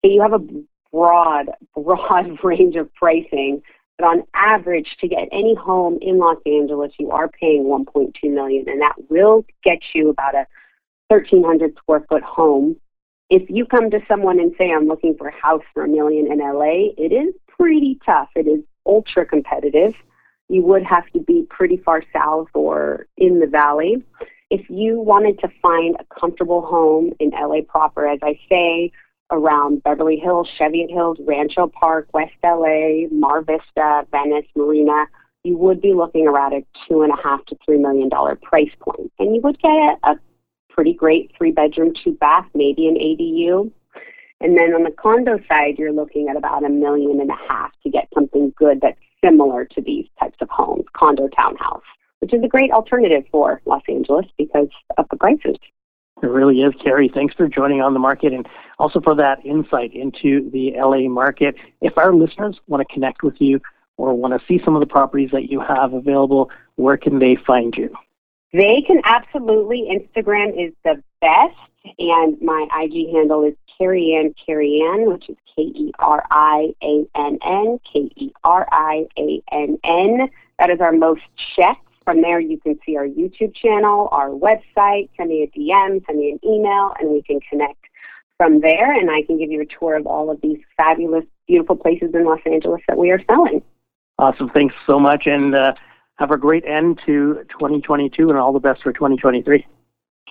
So 0.03 0.11
you 0.11 0.21
have 0.21 0.33
a 0.33 0.45
broad, 0.91 1.51
broad 1.75 2.37
range 2.43 2.75
of 2.75 2.93
pricing. 2.95 3.61
But 3.97 4.07
on 4.07 4.23
average, 4.33 4.97
to 4.99 5.07
get 5.07 5.29
any 5.31 5.53
home 5.53 5.99
in 6.01 6.17
Los 6.17 6.37
Angeles, 6.45 6.91
you 6.97 7.11
are 7.11 7.27
paying 7.29 7.65
1.2 7.65 8.11
million, 8.31 8.67
and 8.67 8.81
that 8.81 8.95
will 9.09 9.45
get 9.63 9.79
you 9.93 10.09
about 10.09 10.33
a 10.33 10.47
1,300 11.09 11.75
square 11.77 12.03
foot 12.09 12.23
home 12.23 12.77
if 13.31 13.49
you 13.49 13.65
come 13.65 13.89
to 13.89 14.01
someone 14.09 14.39
and 14.41 14.53
say, 14.57 14.71
I'm 14.71 14.87
looking 14.87 15.15
for 15.17 15.29
a 15.29 15.41
house 15.41 15.63
for 15.73 15.85
a 15.85 15.87
million 15.87 16.29
in 16.29 16.39
LA, 16.39 16.91
it 16.97 17.13
is 17.13 17.33
pretty 17.47 17.97
tough. 18.05 18.27
It 18.35 18.45
is 18.45 18.59
ultra 18.85 19.25
competitive. 19.25 19.93
You 20.49 20.63
would 20.63 20.83
have 20.83 21.09
to 21.13 21.19
be 21.19 21.47
pretty 21.49 21.77
far 21.77 22.03
south 22.11 22.49
or 22.53 23.07
in 23.15 23.39
the 23.39 23.47
valley. 23.47 24.03
If 24.49 24.69
you 24.69 24.99
wanted 24.99 25.39
to 25.39 25.47
find 25.61 25.95
a 25.97 26.19
comfortable 26.19 26.61
home 26.61 27.13
in 27.21 27.29
LA 27.29 27.61
proper, 27.65 28.05
as 28.05 28.19
I 28.21 28.37
say, 28.49 28.91
around 29.31 29.81
Beverly 29.81 30.17
Hills, 30.17 30.49
Cheviot 30.57 30.91
Hills, 30.91 31.17
Rancho 31.25 31.67
Park, 31.67 32.09
West 32.13 32.33
LA, 32.43 33.07
Mar 33.11 33.43
Vista, 33.43 34.05
Venice, 34.11 34.45
Marina, 34.57 35.05
you 35.45 35.57
would 35.57 35.81
be 35.81 35.93
looking 35.93 36.27
around 36.27 36.53
a 36.53 36.65
two 36.89 37.01
and 37.01 37.13
a 37.13 37.21
half 37.23 37.45
to 37.45 37.57
three 37.63 37.77
million 37.77 38.09
dollar 38.09 38.35
price 38.35 38.71
point, 38.81 39.09
and 39.19 39.33
you 39.33 39.41
would 39.41 39.57
get 39.61 39.99
a 40.03 40.19
pretty 40.81 40.93
great 40.95 41.31
three 41.37 41.51
bedroom, 41.51 41.93
two 42.03 42.13
bath, 42.13 42.47
maybe 42.55 42.87
an 42.87 42.95
ADU. 42.95 43.71
And 44.39 44.57
then 44.57 44.73
on 44.73 44.81
the 44.81 44.89
condo 44.89 45.37
side, 45.47 45.77
you're 45.77 45.91
looking 45.91 46.27
at 46.27 46.35
about 46.35 46.65
a 46.65 46.69
million 46.69 47.21
and 47.21 47.29
a 47.29 47.35
half 47.47 47.71
to 47.83 47.89
get 47.91 48.07
something 48.15 48.51
good 48.57 48.81
that's 48.81 48.97
similar 49.23 49.65
to 49.65 49.79
these 49.79 50.07
types 50.19 50.37
of 50.41 50.49
homes, 50.49 50.85
condo 50.93 51.27
townhouse, 51.27 51.83
which 52.17 52.33
is 52.33 52.41
a 52.43 52.47
great 52.47 52.71
alternative 52.71 53.25
for 53.31 53.61
Los 53.67 53.83
Angeles 53.87 54.25
because 54.39 54.69
of 54.97 55.05
the 55.11 55.17
prices. 55.17 55.55
It 56.23 56.25
really 56.25 56.61
is, 56.61 56.73
Keri. 56.83 57.11
Thanks 57.13 57.35
for 57.35 57.47
joining 57.47 57.83
on 57.83 57.93
the 57.93 57.99
market 57.99 58.33
and 58.33 58.49
also 58.79 58.99
for 59.01 59.13
that 59.13 59.45
insight 59.45 59.93
into 59.93 60.49
the 60.49 60.73
LA 60.75 61.07
market. 61.07 61.53
If 61.81 61.95
our 61.99 62.11
listeners 62.11 62.59
want 62.65 62.81
to 62.81 62.91
connect 62.91 63.21
with 63.21 63.39
you 63.39 63.61
or 63.97 64.15
want 64.15 64.33
to 64.33 64.43
see 64.47 64.59
some 64.65 64.75
of 64.75 64.79
the 64.79 64.87
properties 64.87 65.29
that 65.31 65.51
you 65.51 65.59
have 65.59 65.93
available, 65.93 66.49
where 66.77 66.97
can 66.97 67.19
they 67.19 67.35
find 67.35 67.75
you? 67.77 67.95
They 68.53 68.81
can 68.81 69.01
absolutely. 69.05 69.87
Instagram 69.89 70.49
is 70.49 70.73
the 70.83 71.01
best, 71.21 71.57
and 71.99 72.39
my 72.41 72.67
IG 72.81 73.13
handle 73.15 73.43
is 73.43 73.53
Keri 73.77 74.15
Ann 74.15 74.35
Keri 74.45 74.81
Ann, 74.81 75.09
which 75.11 75.29
is 75.29 75.37
K 75.55 75.63
E 75.63 75.91
R 75.99 76.23
I 76.29 76.73
A 76.83 77.05
N 77.15 77.39
N 77.41 77.79
K 77.91 78.11
E 78.15 78.31
R 78.43 78.67
I 78.71 79.07
A 79.17 79.41
N 79.51 79.79
N. 79.83 80.29
That 80.59 80.69
is 80.69 80.81
our 80.81 80.91
most 80.91 81.21
checked. 81.55 81.87
From 82.03 82.21
there, 82.21 82.39
you 82.39 82.59
can 82.59 82.77
see 82.85 82.97
our 82.97 83.07
YouTube 83.07 83.55
channel, 83.55 84.09
our 84.11 84.29
website. 84.29 85.09
Send 85.15 85.29
me 85.29 85.43
a 85.43 85.57
DM, 85.57 86.05
send 86.05 86.19
me 86.19 86.31
an 86.31 86.39
email, 86.43 86.93
and 86.99 87.09
we 87.09 87.21
can 87.21 87.39
connect 87.41 87.85
from 88.37 88.59
there. 88.59 88.91
And 88.91 89.09
I 89.09 89.21
can 89.21 89.37
give 89.37 89.51
you 89.51 89.61
a 89.61 89.65
tour 89.65 89.95
of 89.95 90.07
all 90.07 90.29
of 90.29 90.41
these 90.41 90.57
fabulous, 90.75 91.25
beautiful 91.47 91.75
places 91.75 92.09
in 92.13 92.25
Los 92.25 92.39
Angeles 92.45 92.81
that 92.87 92.97
we 92.97 93.11
are 93.11 93.21
selling. 93.27 93.61
Awesome. 94.17 94.49
Thanks 94.49 94.75
so 94.85 94.99
much. 94.99 95.25
And 95.25 95.55
uh, 95.55 95.73
have 96.21 96.29
a 96.29 96.37
great 96.37 96.63
end 96.65 96.99
to 97.03 97.43
2022 97.49 98.29
and 98.29 98.37
all 98.37 98.53
the 98.53 98.59
best 98.59 98.83
for 98.83 98.93
2023. 98.93 99.65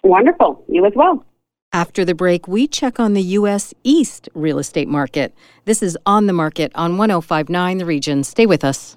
Wonderful. 0.04 0.64
You 0.68 0.86
as 0.86 0.92
well. 0.94 1.26
After 1.72 2.04
the 2.04 2.14
break, 2.14 2.46
we 2.46 2.68
check 2.68 3.00
on 3.00 3.12
the 3.14 3.22
U.S. 3.38 3.74
East 3.82 4.28
real 4.32 4.58
estate 4.58 4.88
market. 4.88 5.34
This 5.64 5.82
is 5.82 5.98
On 6.06 6.26
the 6.26 6.32
Market 6.32 6.70
on 6.76 6.96
1059 6.96 7.78
The 7.78 7.84
Region. 7.84 8.24
Stay 8.24 8.46
with 8.46 8.64
us. 8.64 8.96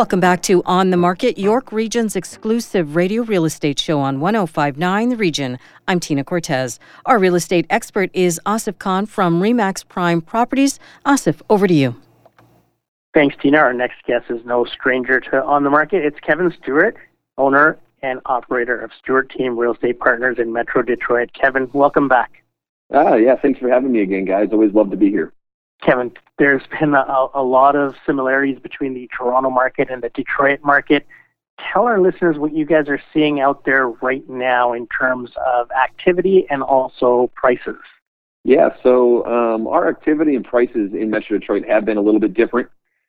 Welcome 0.00 0.20
back 0.20 0.40
to 0.44 0.62
On 0.64 0.88
the 0.88 0.96
Market, 0.96 1.36
York 1.36 1.72
Region's 1.72 2.16
exclusive 2.16 2.96
radio 2.96 3.22
real 3.22 3.44
estate 3.44 3.78
show 3.78 4.00
on 4.00 4.18
1059 4.18 5.10
The 5.10 5.16
Region. 5.16 5.58
I'm 5.86 6.00
Tina 6.00 6.24
Cortez. 6.24 6.80
Our 7.04 7.18
real 7.18 7.34
estate 7.34 7.66
expert 7.68 8.08
is 8.14 8.40
Asif 8.46 8.78
Khan 8.78 9.04
from 9.04 9.42
Remax 9.42 9.86
Prime 9.86 10.22
Properties. 10.22 10.78
Asif, 11.04 11.42
over 11.50 11.66
to 11.66 11.74
you. 11.74 11.96
Thanks, 13.12 13.36
Tina. 13.42 13.58
Our 13.58 13.74
next 13.74 14.02
guest 14.06 14.30
is 14.30 14.42
no 14.46 14.64
stranger 14.64 15.20
to 15.20 15.44
On 15.44 15.64
the 15.64 15.70
Market. 15.70 16.02
It's 16.02 16.18
Kevin 16.20 16.50
Stewart, 16.62 16.96
owner 17.36 17.78
and 18.00 18.20
operator 18.24 18.80
of 18.80 18.92
Stewart 18.98 19.30
Team 19.36 19.58
Real 19.58 19.74
Estate 19.74 20.00
Partners 20.00 20.38
in 20.38 20.50
Metro 20.50 20.80
Detroit. 20.80 21.28
Kevin, 21.38 21.68
welcome 21.74 22.08
back. 22.08 22.42
Ah, 22.90 23.16
yeah, 23.16 23.36
thanks 23.36 23.60
for 23.60 23.68
having 23.68 23.92
me 23.92 24.00
again, 24.00 24.24
guys. 24.24 24.48
Always 24.50 24.72
love 24.72 24.90
to 24.92 24.96
be 24.96 25.10
here. 25.10 25.34
Kevin, 25.82 26.12
there's 26.38 26.62
been 26.78 26.94
a, 26.94 27.26
a 27.34 27.42
lot 27.42 27.76
of 27.76 27.94
similarities 28.06 28.58
between 28.58 28.94
the 28.94 29.08
Toronto 29.16 29.50
market 29.50 29.90
and 29.90 30.02
the 30.02 30.10
Detroit 30.10 30.60
market. 30.62 31.06
Tell 31.72 31.84
our 31.84 32.00
listeners 32.00 32.38
what 32.38 32.54
you 32.54 32.64
guys 32.64 32.88
are 32.88 33.00
seeing 33.12 33.40
out 33.40 33.64
there 33.64 33.88
right 33.88 34.26
now 34.28 34.72
in 34.72 34.86
terms 34.86 35.30
of 35.46 35.70
activity 35.70 36.46
and 36.50 36.62
also 36.62 37.30
prices. 37.34 37.76
Yeah, 38.44 38.70
so 38.82 39.26
um, 39.26 39.66
our 39.66 39.88
activity 39.88 40.34
and 40.34 40.44
prices 40.44 40.92
in 40.94 41.10
Metro 41.10 41.38
Detroit 41.38 41.66
have 41.68 41.84
been 41.84 41.98
a 41.98 42.00
little 42.00 42.20
bit 42.20 42.32
different 42.32 42.68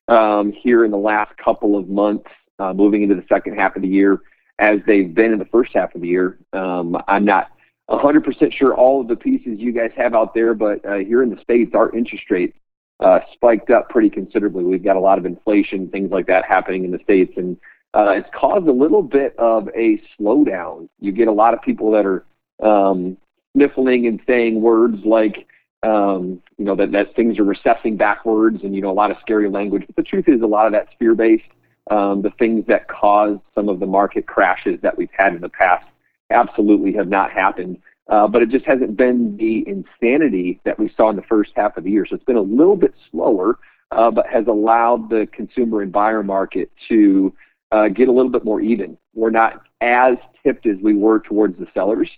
um, 0.09 0.51
here 0.51 0.83
in 0.83 0.91
the 0.91 0.97
last 0.97 1.31
couple 1.37 1.77
of 1.77 1.87
months, 1.87 2.29
uh, 2.59 2.73
moving 2.73 3.03
into 3.03 3.15
the 3.15 3.25
second 3.29 3.55
half 3.55 3.77
of 3.77 3.81
the 3.81 3.87
year. 3.87 4.21
as 4.59 4.79
they've 4.85 5.13
been 5.13 5.31
in 5.31 5.39
the 5.39 5.45
first 5.45 5.71
half 5.73 5.95
of 5.95 6.01
the 6.01 6.07
year. 6.07 6.37
Um, 6.51 6.97
I'm 7.07 7.23
not 7.23 7.51
100% 7.89 8.53
sure 8.53 8.73
all 8.73 9.01
of 9.01 9.07
the 9.07 9.15
pieces 9.15 9.59
you 9.59 9.71
guys 9.71 9.91
have 9.95 10.13
out 10.13 10.33
there, 10.33 10.53
but 10.53 10.85
uh, 10.85 10.97
here 10.97 11.23
in 11.23 11.29
the 11.29 11.41
States, 11.41 11.71
our 11.73 11.95
interest 11.95 12.29
rate 12.29 12.53
uh, 13.01 13.19
spiked 13.33 13.69
up 13.69 13.89
pretty 13.89 14.09
considerably. 14.09 14.63
We've 14.63 14.83
got 14.83 14.95
a 14.95 14.99
lot 14.99 15.17
of 15.17 15.25
inflation, 15.25 15.89
things 15.89 16.11
like 16.11 16.27
that 16.27 16.45
happening 16.45 16.85
in 16.85 16.91
the 16.91 16.99
States, 16.99 17.33
and 17.35 17.57
uh, 17.93 18.11
it's 18.11 18.29
caused 18.33 18.67
a 18.67 18.71
little 18.71 19.01
bit 19.03 19.35
of 19.37 19.67
a 19.69 20.01
slowdown. 20.17 20.87
You 20.99 21.11
get 21.11 21.27
a 21.27 21.31
lot 21.31 21.53
of 21.53 21.61
people 21.61 21.91
that 21.91 22.05
are 22.05 22.23
um, 22.61 23.17
sniffling 23.53 24.07
and 24.07 24.21
saying 24.25 24.61
words 24.61 25.03
like, 25.03 25.47
um, 25.83 26.41
you 26.57 26.65
know, 26.65 26.75
that, 26.75 26.91
that 26.91 27.15
things 27.15 27.39
are 27.39 27.43
recessing 27.43 27.97
backwards 27.97 28.63
and, 28.63 28.75
you 28.75 28.81
know, 28.81 28.91
a 28.91 28.93
lot 28.93 29.11
of 29.11 29.17
scary 29.19 29.49
language. 29.49 29.83
But 29.87 29.95
the 29.95 30.03
truth 30.03 30.29
is, 30.29 30.41
a 30.41 30.47
lot 30.47 30.67
of 30.67 30.71
that's 30.71 30.91
fear 30.99 31.15
based. 31.15 31.43
Um, 31.89 32.21
the 32.21 32.29
things 32.37 32.65
that 32.67 32.87
caused 32.87 33.41
some 33.55 33.67
of 33.67 33.79
the 33.79 33.87
market 33.87 34.27
crashes 34.27 34.79
that 34.81 34.97
we've 34.97 35.09
had 35.17 35.33
in 35.33 35.41
the 35.41 35.49
past 35.49 35.85
absolutely 36.29 36.93
have 36.93 37.09
not 37.09 37.31
happened. 37.31 37.79
Uh, 38.09 38.27
but 38.27 38.41
it 38.41 38.49
just 38.49 38.65
hasn't 38.65 38.97
been 38.97 39.37
the 39.37 39.63
insanity 39.67 40.59
that 40.65 40.77
we 40.77 40.91
saw 40.97 41.09
in 41.09 41.15
the 41.15 41.21
first 41.23 41.51
half 41.55 41.77
of 41.77 41.83
the 41.83 41.91
year. 41.91 42.05
So 42.05 42.15
it's 42.15 42.25
been 42.25 42.35
a 42.35 42.41
little 42.41 42.75
bit 42.75 42.93
slower, 43.09 43.59
uh, 43.91 44.11
but 44.11 44.27
has 44.27 44.47
allowed 44.47 45.09
the 45.09 45.27
consumer 45.31 45.81
and 45.81 45.91
buyer 45.91 46.23
market 46.23 46.71
to 46.89 47.33
uh, 47.71 47.87
get 47.87 48.09
a 48.09 48.11
little 48.11 48.31
bit 48.31 48.43
more 48.43 48.59
even. 48.59 48.97
We're 49.13 49.29
not 49.29 49.63
as 49.81 50.17
tipped 50.43 50.65
as 50.65 50.77
we 50.81 50.95
were 50.95 51.19
towards 51.19 51.57
the 51.57 51.67
sellers 51.73 52.09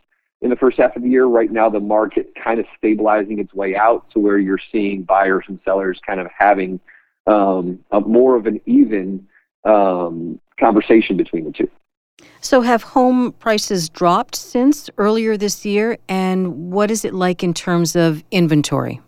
in 0.42 0.50
the 0.50 0.56
first 0.56 0.78
half 0.78 0.96
of 0.96 1.04
the 1.04 1.10
year. 1.10 1.26
Right 1.26 1.52
now, 1.52 1.70
the 1.70 1.80
market 1.80 2.34
kind 2.42 2.60
of 2.60 2.66
stabilizing 2.78 3.40
its 3.40 3.54
way 3.54 3.76
out 3.76 4.10
to 4.12 4.20
where 4.20 4.38
you're 4.40 4.60
seeing 4.72 5.04
buyers 5.04 5.46
and 5.48 5.60
sellers 5.64 6.00
kind 6.06 6.20
of 6.20 6.28
having 6.38 6.80
um, 7.28 7.80
a 7.92 8.00
more 8.00 8.36
of 8.36 8.46
an 8.46 8.60
even 8.66 9.28
um, 9.64 10.40
conversation 10.60 11.18
between 11.18 11.46
the 11.46 11.52
two. 11.52 11.70
So, 12.44 12.60
have 12.60 12.84
home 12.84 13.32
prices 13.40 13.88
dropped 13.88 14.36
since 14.36 14.90
earlier 14.98 15.38
this 15.38 15.66
year? 15.66 15.98
And 16.10 16.72
what 16.74 16.92
is 16.92 17.06
it 17.06 17.14
like 17.14 17.42
in 17.42 17.54
terms 17.54 17.96
of 17.96 18.22
inventory? 18.32 19.00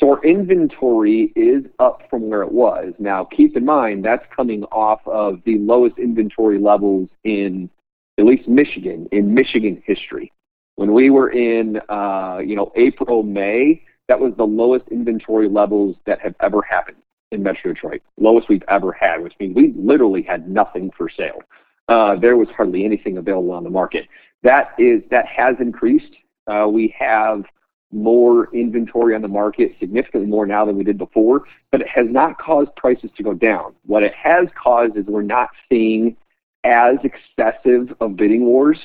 So, 0.00 0.10
our 0.10 0.24
inventory 0.24 1.32
is 1.36 1.64
up 1.78 2.02
from 2.10 2.28
where 2.28 2.42
it 2.42 2.50
was. 2.50 2.92
Now, 2.98 3.24
keep 3.24 3.56
in 3.56 3.64
mind 3.64 4.04
that's 4.04 4.26
coming 4.34 4.64
off 4.64 5.00
of 5.06 5.40
the 5.44 5.58
lowest 5.58 5.98
inventory 5.98 6.58
levels 6.58 7.08
in 7.22 7.70
at 8.18 8.24
least 8.24 8.48
Michigan, 8.48 9.08
in 9.12 9.34
Michigan 9.34 9.80
history. 9.86 10.32
When 10.74 10.92
we 10.92 11.10
were 11.10 11.30
in, 11.30 11.80
uh, 11.88 12.40
you 12.44 12.56
know, 12.56 12.72
April, 12.74 13.22
May, 13.22 13.82
that 14.08 14.18
was 14.18 14.32
the 14.36 14.46
lowest 14.46 14.88
inventory 14.88 15.48
levels 15.48 15.94
that 16.06 16.20
have 16.20 16.34
ever 16.40 16.60
happened 16.62 16.96
in 17.30 17.44
Metro 17.44 17.72
Detroit, 17.72 18.02
lowest 18.18 18.48
we've 18.48 18.64
ever 18.66 18.90
had, 18.92 19.22
which 19.22 19.34
means 19.38 19.54
we 19.54 19.72
literally 19.76 20.22
had 20.22 20.48
nothing 20.48 20.90
for 20.96 21.08
sale. 21.08 21.40
Uh, 21.88 22.16
there 22.16 22.36
was 22.36 22.48
hardly 22.56 22.84
anything 22.84 23.18
available 23.18 23.52
on 23.52 23.64
the 23.64 23.70
market. 23.70 24.08
That 24.42 24.74
is 24.78 25.02
that 25.10 25.26
has 25.26 25.56
increased. 25.60 26.14
Uh, 26.46 26.66
we 26.70 26.94
have 26.98 27.44
more 27.92 28.52
inventory 28.54 29.14
on 29.14 29.22
the 29.22 29.28
market, 29.28 29.72
significantly 29.78 30.28
more 30.28 30.46
now 30.46 30.64
than 30.64 30.76
we 30.76 30.84
did 30.84 30.98
before, 30.98 31.44
but 31.70 31.80
it 31.80 31.88
has 31.88 32.06
not 32.10 32.38
caused 32.38 32.74
prices 32.76 33.10
to 33.16 33.22
go 33.22 33.32
down. 33.32 33.74
What 33.86 34.02
it 34.02 34.12
has 34.14 34.48
caused 34.60 34.96
is 34.96 35.06
we're 35.06 35.22
not 35.22 35.50
seeing 35.70 36.16
as 36.64 36.96
excessive 37.04 37.94
of 38.00 38.16
bidding 38.16 38.44
wars 38.44 38.78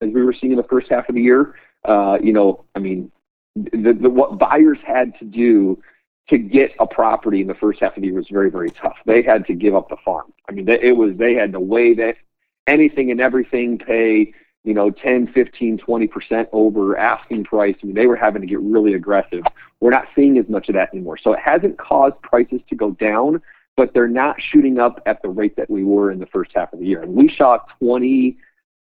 as 0.00 0.10
we 0.12 0.22
were 0.22 0.32
seeing 0.32 0.52
in 0.52 0.56
the 0.56 0.64
first 0.64 0.88
half 0.88 1.08
of 1.08 1.14
the 1.14 1.20
year. 1.20 1.56
Uh, 1.84 2.18
you 2.22 2.32
know, 2.32 2.64
I 2.74 2.78
mean, 2.78 3.12
the, 3.54 3.92
the, 4.00 4.10
what 4.10 4.38
buyers 4.38 4.78
had 4.84 5.16
to 5.18 5.24
do 5.24 5.82
to 6.28 6.38
get 6.38 6.72
a 6.80 6.86
property 6.86 7.42
in 7.42 7.46
the 7.46 7.54
first 7.54 7.80
half 7.80 7.96
of 7.96 8.00
the 8.00 8.08
year 8.08 8.16
was 8.16 8.28
very, 8.30 8.50
very 8.50 8.70
tough. 8.70 8.96
They 9.04 9.22
had 9.22 9.46
to 9.46 9.54
give 9.54 9.74
up 9.74 9.90
the 9.90 9.96
farm. 10.04 10.32
I 10.48 10.52
mean, 10.52 10.64
they, 10.64 10.80
it 10.80 10.96
was 10.96 11.16
they 11.16 11.34
had 11.34 11.52
to 11.52 11.60
weigh 11.60 11.94
that 11.94 12.16
anything 12.66 13.10
and 13.10 13.20
everything, 13.20 13.78
pay 13.78 14.32
you 14.64 14.72
know 14.72 14.90
10, 14.90 15.32
15, 15.32 15.78
20 15.78 16.06
percent 16.06 16.48
over 16.52 16.96
asking 16.96 17.44
price. 17.44 17.76
I 17.82 17.86
mean, 17.86 17.94
they 17.94 18.06
were 18.06 18.16
having 18.16 18.42
to 18.42 18.48
get 18.48 18.60
really 18.60 18.94
aggressive. 18.94 19.44
We're 19.80 19.90
not 19.90 20.06
seeing 20.14 20.38
as 20.38 20.48
much 20.48 20.68
of 20.68 20.74
that 20.74 20.90
anymore. 20.92 21.18
So 21.18 21.32
it 21.32 21.40
hasn't 21.40 21.78
caused 21.78 22.20
prices 22.22 22.60
to 22.70 22.74
go 22.74 22.92
down, 22.92 23.42
but 23.76 23.92
they're 23.92 24.08
not 24.08 24.36
shooting 24.40 24.78
up 24.78 25.02
at 25.06 25.20
the 25.22 25.28
rate 25.28 25.56
that 25.56 25.68
we 25.68 25.84
were 25.84 26.10
in 26.10 26.18
the 26.18 26.26
first 26.26 26.52
half 26.54 26.72
of 26.72 26.80
the 26.80 26.86
year. 26.86 27.02
And 27.02 27.14
we 27.14 27.34
saw 27.36 27.58
20 27.80 28.36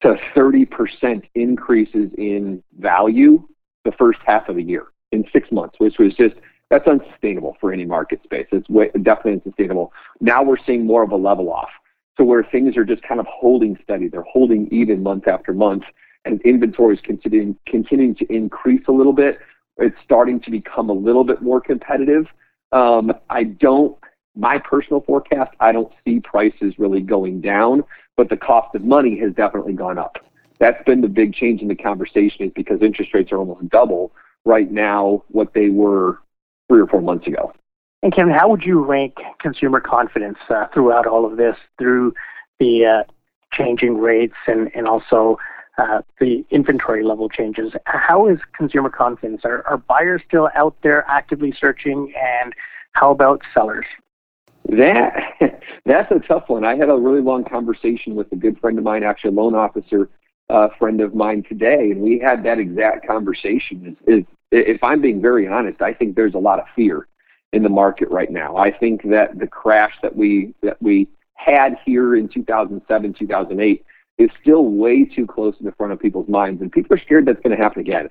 to 0.02 0.18
30 0.36 0.66
percent 0.66 1.26
increases 1.36 2.12
in 2.18 2.62
value 2.80 3.48
the 3.86 3.92
first 3.94 4.20
half 4.26 4.50
of 4.50 4.56
the 4.56 4.64
year 4.64 4.88
in 5.12 5.26
six 5.34 5.52
months, 5.52 5.76
which 5.80 5.98
was 5.98 6.14
just 6.14 6.36
that's 6.70 6.88
unsustainable 6.88 7.58
for 7.60 7.74
any 7.74 7.86
market 7.86 8.24
space. 8.24 8.48
It's 8.52 8.68
way, 8.70 8.90
definitely 9.04 9.42
unsustainable. 9.44 9.92
Now 10.22 10.42
we're 10.42 10.64
seeing 10.66 10.86
more 10.86 11.04
of 11.04 11.12
a 11.12 11.18
level 11.18 11.52
off 11.52 11.70
to 12.18 12.24
where 12.24 12.44
things 12.44 12.78
are 12.78 12.86
just 12.86 13.02
kind 13.04 13.20
of 13.20 13.26
holding 13.28 13.78
steady. 13.84 14.08
They're 14.08 14.22
holding 14.24 14.68
even 14.72 15.04
month 15.04 15.28
after 15.28 15.54
month, 15.54 15.84
and 16.26 16.42
inventory 16.42 16.96
is 16.96 17.02
continuing, 17.02 17.56
continuing 17.66 18.16
to 18.16 18.32
increase 18.34 18.82
a 18.88 18.92
little 18.92 19.14
bit. 19.14 19.40
It's 19.78 19.96
starting 20.04 20.40
to 20.42 20.52
become 20.52 20.90
a 20.90 20.94
little 20.94 21.24
bit 21.24 21.42
more 21.42 21.62
competitive. 21.62 22.28
Um, 22.72 23.14
I 23.30 23.44
don't, 23.44 23.98
my 24.36 24.60
personal 24.60 25.02
forecast, 25.02 25.52
I 25.60 25.72
don't 25.72 25.92
see 26.06 26.20
prices 26.20 26.76
really 26.78 27.02
going 27.02 27.42
down, 27.42 27.84
but 28.18 28.30
the 28.30 28.38
cost 28.38 28.76
of 28.76 28.84
money 28.84 29.20
has 29.20 29.34
definitely 29.34 29.74
gone 29.74 29.98
up. 29.98 30.18
That's 30.60 30.84
been 30.86 31.02
the 31.02 31.08
big 31.08 31.34
change 31.34 31.62
in 31.62 31.68
the 31.68 31.76
conversation 31.76 32.46
is 32.46 32.52
because 32.54 32.82
interest 32.82 33.14
rates 33.14 33.32
are 33.32 33.38
almost 33.38 33.68
double 33.70 34.12
right 34.46 34.72
now 34.72 35.24
what 35.30 35.54
they 35.54 35.70
were 35.70 36.20
three 36.70 36.82
or 36.82 36.88
four 36.88 37.02
months 37.02 37.28
ago. 37.28 37.52
And 38.04 38.14
Kevin, 38.14 38.34
how 38.34 38.50
would 38.50 38.64
you 38.64 38.84
rank 38.84 39.18
consumer 39.40 39.80
confidence 39.80 40.40
uh, 40.50 40.68
throughout 40.74 41.06
all 41.06 41.26
of 41.26 41.38
this, 41.38 41.56
through 41.78 42.14
the 42.60 42.86
uh, 42.86 43.04
changing 43.54 44.00
rates 44.00 44.36
and, 44.48 44.72
and 44.74 44.88
also 44.88 45.38
uh, 45.78 46.02
the 46.20 46.44
inventory 46.50 47.04
level 47.04 47.30
changes? 47.30 47.74
How 47.86 48.28
is 48.28 48.40
consumer 48.58 48.90
confidence? 48.90 49.42
Are, 49.46 49.66
are 49.68 49.78
buyers 49.78 50.22
still 50.28 50.50
out 50.56 50.76
there 50.82 51.06
actively 51.08 51.54
searching? 51.60 52.12
And 52.20 52.54
how 52.94 53.12
about 53.12 53.42
sellers? 53.54 53.86
That 54.68 55.14
that's 55.86 56.12
a 56.12 56.20
tough 56.28 56.46
one. 56.48 56.66
I 56.66 56.76
had 56.76 56.90
a 56.90 56.96
really 56.96 57.22
long 57.22 57.44
conversation 57.44 58.16
with 58.16 58.32
a 58.32 58.36
good 58.36 58.60
friend 58.60 58.80
of 58.80 58.84
mine, 58.84 59.04
actually 59.04 59.30
a 59.30 59.34
loan 59.34 59.54
officer 59.54 60.10
uh, 60.50 60.70
friend 60.80 61.02
of 61.02 61.14
mine 61.14 61.44
today, 61.48 61.92
and 61.92 62.02
we 62.02 62.20
had 62.20 62.44
that 62.44 62.58
exact 62.58 63.06
conversation. 63.08 63.96
Is, 64.08 64.20
is 64.20 64.26
if 64.52 64.84
I'm 64.84 65.02
being 65.02 65.22
very 65.22 65.48
honest, 65.48 65.82
I 65.82 65.94
think 65.94 66.16
there's 66.16 66.34
a 66.34 66.40
lot 66.40 66.60
of 66.60 66.66
fear 66.76 67.08
in 67.54 67.64
the 67.64 67.70
market 67.70 68.10
right 68.10 68.32
now. 68.32 68.56
I 68.58 68.72
think 68.72 69.04
that 69.10 69.38
the 69.38 69.48
crash 69.48 69.94
that 70.02 70.16
we 70.16 70.54
that 70.62 70.82
we 70.82 71.08
had 71.34 71.76
here 71.86 72.16
in 72.16 72.28
2007, 72.28 73.14
2008 73.14 73.86
is 74.18 74.30
still 74.42 74.66
way 74.66 75.04
too 75.04 75.26
close 75.26 75.56
in 75.60 75.66
the 75.66 75.72
front 75.72 75.92
of 75.92 76.00
people's 76.00 76.30
minds, 76.30 76.62
and 76.62 76.72
people 76.72 76.96
are 76.96 77.00
scared 77.00 77.26
that's 77.26 77.42
going 77.42 77.56
to 77.56 77.62
happen 77.62 77.82
again. 77.82 78.10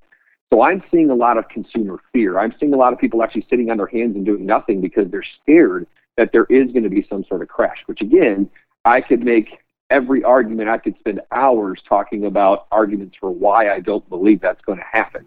So 0.53 0.63
I'm 0.63 0.83
seeing 0.91 1.11
a 1.11 1.15
lot 1.15 1.39
of 1.39 1.49
consumer 1.49 2.01
fear. 2.13 2.39
I'm 2.39 2.53
seeing 2.59 2.75
a 2.75 2.77
lot 2.77 2.93
of 2.93 2.99
people 2.99 3.23
actually 3.23 3.47
sitting 3.49 3.71
on 3.71 3.77
their 3.77 3.87
hands 3.87 4.17
and 4.17 4.27
doing 4.27 4.45
nothing 4.45 4.81
because 4.81 5.09
they're 5.11 5.25
scared 5.43 5.87
that 6.17 6.33
there 6.33 6.47
is 6.47 6.73
going 6.73 6.83
to 6.83 6.91
be 6.91 7.07
some 7.09 7.25
sort 7.25 7.43
of 7.43 7.49
crash. 7.49 7.79
Which 7.87 8.01
again, 8.01 8.51
I 8.85 9.01
could 9.01 9.23
make 9.23 9.61
every 9.91 10.25
argument. 10.25 10.69
I 10.69 10.79
could 10.79 10.99
spend 10.99 11.21
hours 11.31 11.81
talking 11.89 12.25
about 12.25 12.67
arguments 12.73 13.17
for 13.19 13.31
why 13.31 13.73
I 13.73 13.79
don't 13.79 14.07
believe 14.09 14.41
that's 14.41 14.61
going 14.63 14.79
to 14.79 14.85
happen. 14.85 15.27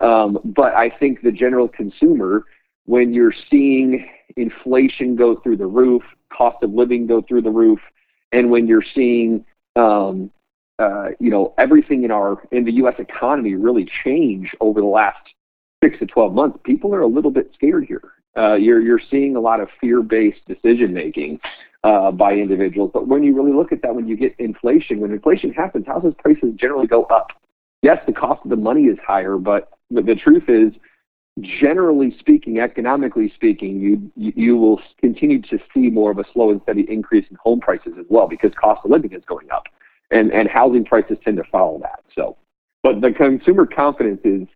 Um, 0.00 0.38
but 0.42 0.74
I 0.74 0.88
think 0.88 1.22
the 1.22 1.32
general 1.32 1.68
consumer 1.68 2.44
when 2.86 3.12
you're 3.12 3.34
seeing 3.50 4.08
inflation 4.36 5.16
go 5.16 5.36
through 5.36 5.56
the 5.56 5.66
roof, 5.66 6.02
cost 6.36 6.62
of 6.62 6.72
living 6.72 7.06
go 7.06 7.22
through 7.22 7.42
the 7.42 7.50
roof, 7.50 7.78
and 8.32 8.50
when 8.50 8.66
you're 8.66 8.84
seeing 8.94 9.44
um, 9.76 10.30
uh, 10.78 11.10
you 11.20 11.30
know 11.30 11.54
everything 11.58 12.04
in 12.04 12.10
our 12.10 12.42
in 12.50 12.64
the 12.64 12.72
U.S. 12.74 12.94
economy 12.98 13.54
really 13.54 13.88
change 14.04 14.52
over 14.60 14.80
the 14.80 14.86
last 14.86 15.20
six 15.82 15.98
to 15.98 16.06
twelve 16.06 16.34
months, 16.34 16.58
people 16.64 16.94
are 16.94 17.02
a 17.02 17.06
little 17.06 17.30
bit 17.30 17.50
scared 17.54 17.84
here. 17.86 18.02
Uh, 18.36 18.54
you're 18.54 18.80
you're 18.80 19.00
seeing 19.10 19.36
a 19.36 19.40
lot 19.40 19.60
of 19.60 19.68
fear-based 19.80 20.40
decision 20.46 20.92
making 20.92 21.38
uh, 21.84 22.10
by 22.10 22.32
individuals. 22.32 22.90
But 22.92 23.06
when 23.06 23.22
you 23.22 23.34
really 23.34 23.52
look 23.52 23.72
at 23.72 23.82
that, 23.82 23.94
when 23.94 24.08
you 24.08 24.16
get 24.16 24.34
inflation, 24.38 25.00
when 25.00 25.12
inflation 25.12 25.52
happens, 25.52 25.86
houses 25.86 26.14
prices 26.18 26.54
generally 26.56 26.86
go 26.86 27.04
up. 27.04 27.28
Yes, 27.82 27.98
the 28.06 28.12
cost 28.12 28.40
of 28.44 28.50
the 28.50 28.56
money 28.56 28.84
is 28.84 28.98
higher, 29.04 29.36
but 29.36 29.70
the 29.90 30.14
truth 30.14 30.44
is 30.48 30.72
generally 31.40 32.16
speaking, 32.18 32.58
economically 32.58 33.32
speaking, 33.34 33.80
you 33.80 34.10
you 34.16 34.56
will 34.56 34.80
continue 35.00 35.40
to 35.42 35.58
see 35.72 35.90
more 35.90 36.10
of 36.10 36.18
a 36.18 36.24
slow 36.32 36.50
and 36.50 36.60
steady 36.62 36.86
increase 36.90 37.26
in 37.30 37.36
home 37.42 37.60
prices 37.60 37.94
as 37.98 38.06
well 38.08 38.28
because 38.28 38.52
cost 38.54 38.84
of 38.84 38.90
living 38.90 39.12
is 39.12 39.24
going 39.26 39.50
up, 39.50 39.64
and 40.10 40.32
and 40.32 40.48
housing 40.48 40.84
prices 40.84 41.16
tend 41.24 41.38
to 41.38 41.44
follow 41.44 41.78
that. 41.80 42.04
So, 42.14 42.36
but 42.82 43.00
the 43.00 43.12
consumer 43.12 43.66
confidence 43.66 44.20
is, 44.24 44.46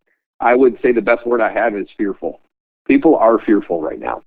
I 0.40 0.54
would 0.54 0.78
say, 0.82 0.92
the 0.92 1.00
best 1.00 1.26
word 1.26 1.40
I 1.40 1.52
have 1.52 1.74
is 1.74 1.88
fearful. 1.96 2.40
People 2.86 3.16
are 3.16 3.38
fearful 3.38 3.80
right 3.80 3.98
now. 3.98 4.22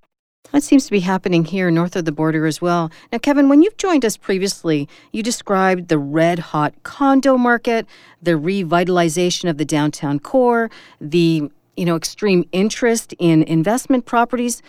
That 0.52 0.62
seems 0.62 0.86
to 0.86 0.90
be 0.90 1.00
happening 1.00 1.44
here 1.44 1.70
north 1.70 1.94
of 1.94 2.06
the 2.06 2.12
border 2.12 2.46
as 2.46 2.60
well. 2.60 2.90
Now, 3.12 3.18
Kevin, 3.18 3.48
when 3.48 3.62
you've 3.62 3.76
joined 3.76 4.04
us 4.04 4.16
previously, 4.16 4.88
you 5.12 5.22
described 5.22 5.88
the 5.88 5.98
red 5.98 6.38
hot 6.38 6.74
condo 6.82 7.36
market, 7.36 7.86
the 8.20 8.32
revitalization 8.32 9.48
of 9.48 9.58
the 9.58 9.64
downtown 9.64 10.18
core, 10.18 10.70
the 11.00 11.50
you 11.80 11.86
know, 11.86 11.96
extreme 11.96 12.46
interest 12.52 13.14
in 13.18 13.42
investment 13.44 14.04
properties. 14.04 14.60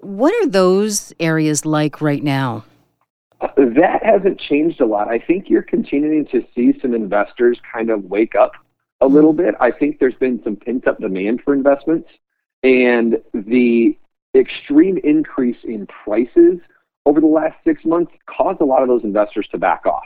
What 0.00 0.34
are 0.34 0.46
those 0.46 1.14
areas 1.18 1.64
like 1.64 2.02
right 2.02 2.22
now? 2.22 2.66
that 3.56 4.00
hasn't 4.02 4.38
changed 4.38 4.78
a 4.82 4.84
lot. 4.84 5.08
I 5.08 5.18
think 5.18 5.48
you're 5.48 5.62
continuing 5.62 6.26
to 6.26 6.44
see 6.54 6.78
some 6.82 6.92
investors 6.92 7.58
kind 7.72 7.88
of 7.88 8.04
wake 8.04 8.34
up 8.34 8.52
a 9.00 9.06
little 9.06 9.32
bit. 9.32 9.54
I 9.60 9.70
think 9.70 9.98
there's 9.98 10.16
been 10.16 10.42
some 10.44 10.56
pent 10.56 10.86
up 10.86 11.00
demand 11.00 11.40
for 11.42 11.54
investments, 11.54 12.10
and 12.62 13.16
the 13.32 13.96
extreme 14.34 14.98
increase 14.98 15.56
in 15.64 15.86
prices 15.86 16.58
over 17.06 17.18
the 17.18 17.26
last 17.26 17.56
six 17.64 17.82
months 17.86 18.12
caused 18.26 18.60
a 18.60 18.66
lot 18.66 18.82
of 18.82 18.88
those 18.88 19.04
investors 19.04 19.48
to 19.52 19.58
back 19.58 19.86
off. 19.86 20.04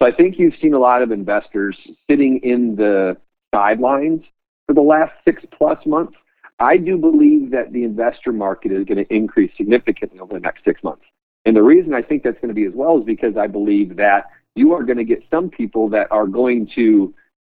So 0.00 0.08
I 0.08 0.12
think 0.12 0.38
you've 0.38 0.54
seen 0.62 0.72
a 0.72 0.78
lot 0.78 1.02
of 1.02 1.10
investors 1.10 1.76
sitting 2.08 2.38
in 2.42 2.76
the 2.76 3.18
sidelines 3.52 4.22
for 4.68 4.74
the 4.74 4.80
last 4.82 5.12
six 5.24 5.42
plus 5.50 5.84
months. 5.86 6.14
I 6.60 6.76
do 6.76 6.98
believe 6.98 7.50
that 7.52 7.72
the 7.72 7.84
investor 7.84 8.32
market 8.32 8.70
is 8.70 8.84
going 8.84 9.04
to 9.04 9.14
increase 9.14 9.50
significantly 9.56 10.20
over 10.20 10.34
the 10.34 10.40
next 10.40 10.64
six 10.64 10.84
months. 10.84 11.04
And 11.44 11.56
the 11.56 11.62
reason 11.62 11.94
I 11.94 12.02
think 12.02 12.22
that's 12.22 12.38
going 12.40 12.48
to 12.48 12.54
be 12.54 12.66
as 12.66 12.74
well 12.74 12.98
is 12.98 13.04
because 13.04 13.36
I 13.36 13.46
believe 13.46 13.96
that 13.96 14.26
you 14.54 14.74
are 14.74 14.82
going 14.82 14.98
to 14.98 15.04
get 15.04 15.24
some 15.30 15.48
people 15.48 15.88
that 15.90 16.08
are 16.10 16.26
going 16.26 16.68
to 16.74 17.14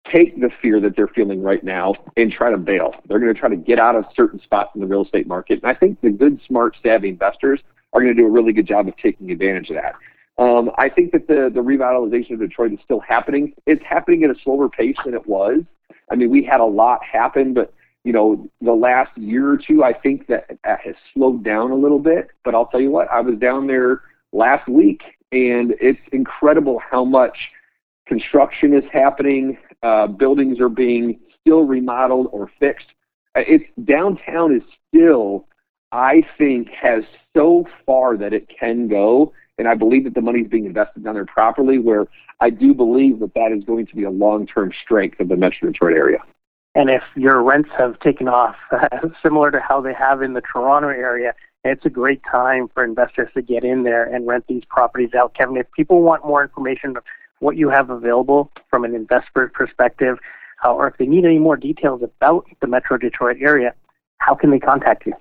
take 0.10 0.39
the 0.39 0.50
fear 0.62 0.80
that 0.80 0.95
they're 0.95 1.08
feeling 1.08 1.43
right 1.43 1.63
now 1.63 1.95
and 2.15 2.32
try 2.32 2.50
to 2.50 2.58
bail. 2.58 2.93
They're 3.08 3.19
going 3.19 3.34
to 3.34 3.39
try 3.39 3.50
to 3.50 3.56
get 3.56 3.80
out 3.80 3.95
of 3.95 4.06
certain 4.15 4.41
spots 4.41 4.71
in 4.76 4.82
the 4.82 4.88
real 4.88 5.04
estate 5.04 5.28
market. 5.28 5.62
And 5.62 5.69
I 5.69 5.74
think 5.74 6.00
the 6.02 6.10
good, 6.10 6.39
smart, 6.47 6.78
savvy 6.82 7.10
investors 7.10 7.60
are 7.93 8.02
going 8.02 8.15
to 8.15 8.21
do 8.21 8.26
a 8.26 8.32
really 8.32 8.54
good 8.54 8.67
job 8.67 8.88
of 8.88 8.95
taking 8.97 9.32
advantage 9.32 9.69
of 9.69 9.76
that. 9.76 9.95
Um, 10.41 10.71
I 10.80 10.89
think 10.89 11.12
that 11.12 11.27
the, 11.27 11.51
the 11.54 11.62
revitalization 11.62 12.32
of 12.32 12.39
Detroit 12.39 12.73
is 12.73 12.80
still 12.84 12.99
happening. 12.99 13.54
It's 13.67 13.84
happening 13.86 14.23
at 14.23 14.32
a 14.32 14.36
slower 14.43 14.69
pace 14.69 14.95
than 15.06 15.13
it 15.13 15.27
was. 15.27 15.60
I 16.10 16.15
mean, 16.15 16.32
we 16.32 16.43
had 16.43 16.60
a 16.60 16.65
lot 16.65 17.04
happen, 17.04 17.54
but 17.54 17.71
you 18.04 18.12
know, 18.12 18.49
the 18.60 18.73
last 18.73 19.15
year 19.15 19.51
or 19.51 19.58
two, 19.58 19.84
I 19.84 19.93
think 19.93 20.25
that, 20.25 20.47
that 20.63 20.80
has 20.82 20.95
slowed 21.13 21.43
down 21.43 21.69
a 21.69 21.75
little 21.75 21.99
bit. 21.99 22.30
But 22.43 22.56
I'll 22.56 22.65
tell 22.65 22.82
you 22.82 22.89
what, 22.89 23.08
I 23.12 23.21
was 23.21 23.38
down 23.38 23.67
there 23.67 24.01
last 24.32 24.67
week, 24.67 25.04
and 25.32 25.75
it's 25.80 25.99
incredible 26.12 26.80
how 26.80 27.06
much 27.06 27.38
construction 28.08 28.73
is 28.73 28.84
happening. 28.91 29.60
Uh, 29.84 30.08
buildings 30.08 30.60
are 30.60 30.69
being 30.69 31.19
still 31.39 31.65
remodeled 31.65 32.30
or 32.32 32.49
fixed. 32.60 32.88
Uh, 33.36 33.41
it's 33.47 33.65
downtown 33.86 34.56
is 34.56 34.63
still, 34.89 35.45
I 35.91 36.23
think, 36.39 36.69
has 36.69 37.04
so 37.38 37.67
far 37.86 38.17
that 38.17 38.34
it 38.34 38.49
can 38.49 38.88
go, 38.88 39.34
and 39.57 39.67
I 39.67 39.75
believe 39.75 40.03
that 40.05 40.15
the 40.15 40.21
money 40.21 40.39
is 40.39 40.47
being 40.47 40.65
invested 40.65 41.03
down 41.03 41.15
there 41.15 41.25
properly. 41.25 41.77
Where 41.77 42.05
I 42.39 42.49
do 42.49 42.73
believe 42.73 43.19
that 43.19 43.33
that 43.35 43.51
is 43.51 43.63
going 43.63 43.87
to 43.87 43.95
be 43.95 44.03
a 44.03 44.09
long-term 44.09 44.71
strength 44.83 45.19
of 45.19 45.29
the 45.29 45.35
Metro 45.35 45.71
Detroit 45.71 45.95
area. 45.95 46.19
And 46.73 46.89
if 46.89 47.03
your 47.15 47.43
rents 47.43 47.69
have 47.77 47.99
taken 47.99 48.27
off, 48.27 48.55
similar 49.23 49.51
to 49.51 49.59
how 49.59 49.81
they 49.81 49.93
have 49.93 50.21
in 50.21 50.33
the 50.33 50.41
Toronto 50.41 50.87
area, 50.87 51.33
it's 51.63 51.85
a 51.85 51.89
great 51.89 52.21
time 52.29 52.69
for 52.73 52.83
investors 52.83 53.29
to 53.35 53.41
get 53.41 53.63
in 53.63 53.83
there 53.83 54.03
and 54.03 54.25
rent 54.25 54.45
these 54.47 54.63
properties 54.65 55.13
out. 55.13 55.33
Kevin, 55.35 55.57
if 55.57 55.71
people 55.73 56.01
want 56.01 56.25
more 56.25 56.41
information 56.41 56.97
of 56.97 57.03
what 57.39 57.57
you 57.57 57.69
have 57.69 57.89
available 57.89 58.51
from 58.69 58.83
an 58.83 58.95
investor 58.95 59.51
perspective, 59.53 60.17
uh, 60.63 60.73
or 60.73 60.87
if 60.87 60.97
they 60.97 61.05
need 61.05 61.25
any 61.25 61.39
more 61.39 61.57
details 61.57 62.01
about 62.01 62.45
the 62.61 62.67
Metro 62.67 62.97
Detroit 62.97 63.37
area, 63.41 63.73
how 64.19 64.33
can 64.33 64.51
they 64.51 64.59
contact 64.59 65.05
you? 65.05 65.13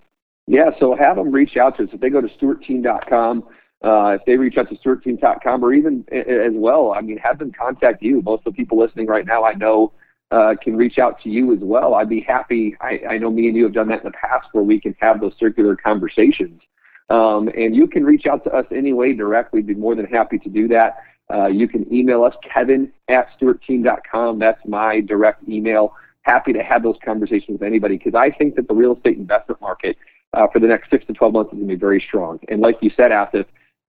Yeah, 0.46 0.70
so 0.78 0.96
have 0.96 1.16
them 1.16 1.30
reach 1.30 1.56
out 1.56 1.76
to 1.76 1.84
us. 1.84 1.90
If 1.92 2.00
they 2.00 2.10
go 2.10 2.20
to 2.20 2.28
stuartteam.com, 2.28 3.44
uh, 3.82 4.16
if 4.18 4.24
they 4.26 4.36
reach 4.36 4.58
out 4.58 4.68
to 4.68 4.76
stuartteam.com, 4.76 5.64
or 5.64 5.72
even 5.72 6.04
as 6.12 6.52
well, 6.52 6.92
I 6.92 7.00
mean, 7.00 7.16
have 7.18 7.38
them 7.38 7.52
contact 7.52 8.02
you. 8.02 8.20
Most 8.22 8.40
of 8.46 8.52
the 8.52 8.56
people 8.56 8.78
listening 8.78 9.06
right 9.06 9.24
now, 9.24 9.44
I 9.44 9.54
know, 9.54 9.92
uh, 10.30 10.54
can 10.62 10.76
reach 10.76 10.98
out 10.98 11.20
to 11.22 11.30
you 11.30 11.52
as 11.52 11.60
well. 11.60 11.94
I'd 11.94 12.08
be 12.08 12.20
happy. 12.20 12.76
I, 12.80 13.00
I 13.10 13.18
know 13.18 13.30
me 13.30 13.48
and 13.48 13.56
you 13.56 13.64
have 13.64 13.72
done 13.72 13.88
that 13.88 14.04
in 14.04 14.04
the 14.04 14.12
past 14.12 14.48
where 14.52 14.62
we 14.62 14.80
can 14.80 14.94
have 15.00 15.20
those 15.20 15.32
circular 15.38 15.76
conversations. 15.76 16.60
Um, 17.08 17.48
and 17.56 17.74
you 17.74 17.88
can 17.88 18.04
reach 18.04 18.26
out 18.26 18.44
to 18.44 18.50
us 18.50 18.66
anyway 18.70 19.12
direct. 19.12 19.52
We'd 19.52 19.66
be 19.66 19.74
more 19.74 19.96
than 19.96 20.06
happy 20.06 20.38
to 20.38 20.48
do 20.48 20.68
that. 20.68 21.02
Uh, 21.32 21.46
you 21.46 21.68
can 21.68 21.92
email 21.92 22.24
us, 22.24 22.34
kevin 22.42 22.92
at 23.08 23.28
stuartteam.com. 23.38 24.38
That's 24.38 24.60
my 24.66 25.00
direct 25.00 25.48
email. 25.48 25.94
Happy 26.22 26.52
to 26.52 26.62
have 26.62 26.82
those 26.82 26.96
conversations 27.04 27.58
with 27.58 27.62
anybody 27.62 27.96
because 27.96 28.14
I 28.14 28.30
think 28.30 28.54
that 28.56 28.68
the 28.68 28.74
real 28.74 28.94
estate 28.94 29.16
investment 29.16 29.60
market 29.60 29.96
uh, 30.32 30.46
for 30.52 30.60
the 30.60 30.66
next 30.66 30.90
six 30.90 31.04
to 31.06 31.12
12 31.12 31.32
months 31.32 31.52
is 31.52 31.58
going 31.58 31.68
to 31.68 31.74
be 31.74 31.78
very 31.78 32.00
strong. 32.00 32.38
And 32.48 32.60
like 32.60 32.78
you 32.80 32.90
said, 32.96 33.10
Asif, 33.10 33.46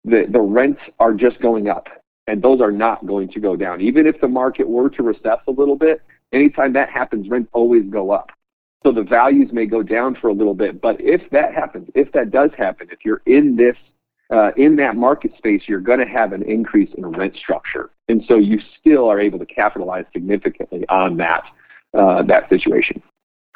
the, 0.05 0.25
the 0.29 0.39
rents 0.39 0.81
are 0.99 1.13
just 1.13 1.41
going 1.41 1.67
up 1.67 1.87
and 2.27 2.41
those 2.41 2.61
are 2.61 2.71
not 2.71 3.05
going 3.05 3.29
to 3.29 3.39
go 3.39 3.55
down. 3.55 3.81
Even 3.81 4.07
if 4.07 4.19
the 4.21 4.27
market 4.27 4.67
were 4.67 4.89
to 4.89 5.03
recess 5.03 5.39
a 5.47 5.51
little 5.51 5.75
bit, 5.75 6.01
anytime 6.31 6.73
that 6.73 6.89
happens, 6.89 7.29
rents 7.29 7.49
always 7.53 7.83
go 7.89 8.11
up. 8.11 8.31
So 8.83 8.91
the 8.91 9.03
values 9.03 9.51
may 9.51 9.65
go 9.65 9.81
down 9.81 10.15
for 10.15 10.27
a 10.27 10.33
little 10.33 10.53
bit, 10.53 10.79
but 10.79 11.01
if 11.01 11.27
that 11.31 11.53
happens, 11.53 11.89
if 11.95 12.11
that 12.11 12.29
does 12.29 12.51
happen, 12.55 12.87
if 12.91 12.99
you're 13.03 13.21
in 13.25 13.55
this 13.55 13.75
uh, 14.31 14.51
in 14.57 14.75
that 14.75 14.95
market 14.95 15.31
space, 15.37 15.61
you're 15.67 15.79
going 15.79 15.99
to 15.99 16.05
have 16.05 16.33
an 16.33 16.41
increase 16.43 16.89
in 16.97 17.05
rent 17.05 17.35
structure, 17.35 17.91
and 18.07 18.23
so 18.27 18.37
you 18.37 18.59
still 18.79 19.07
are 19.07 19.19
able 19.19 19.37
to 19.37 19.45
capitalize 19.45 20.05
significantly 20.13 20.83
on 20.89 21.17
that 21.17 21.43
uh, 21.93 22.23
that 22.23 22.49
situation. 22.49 23.01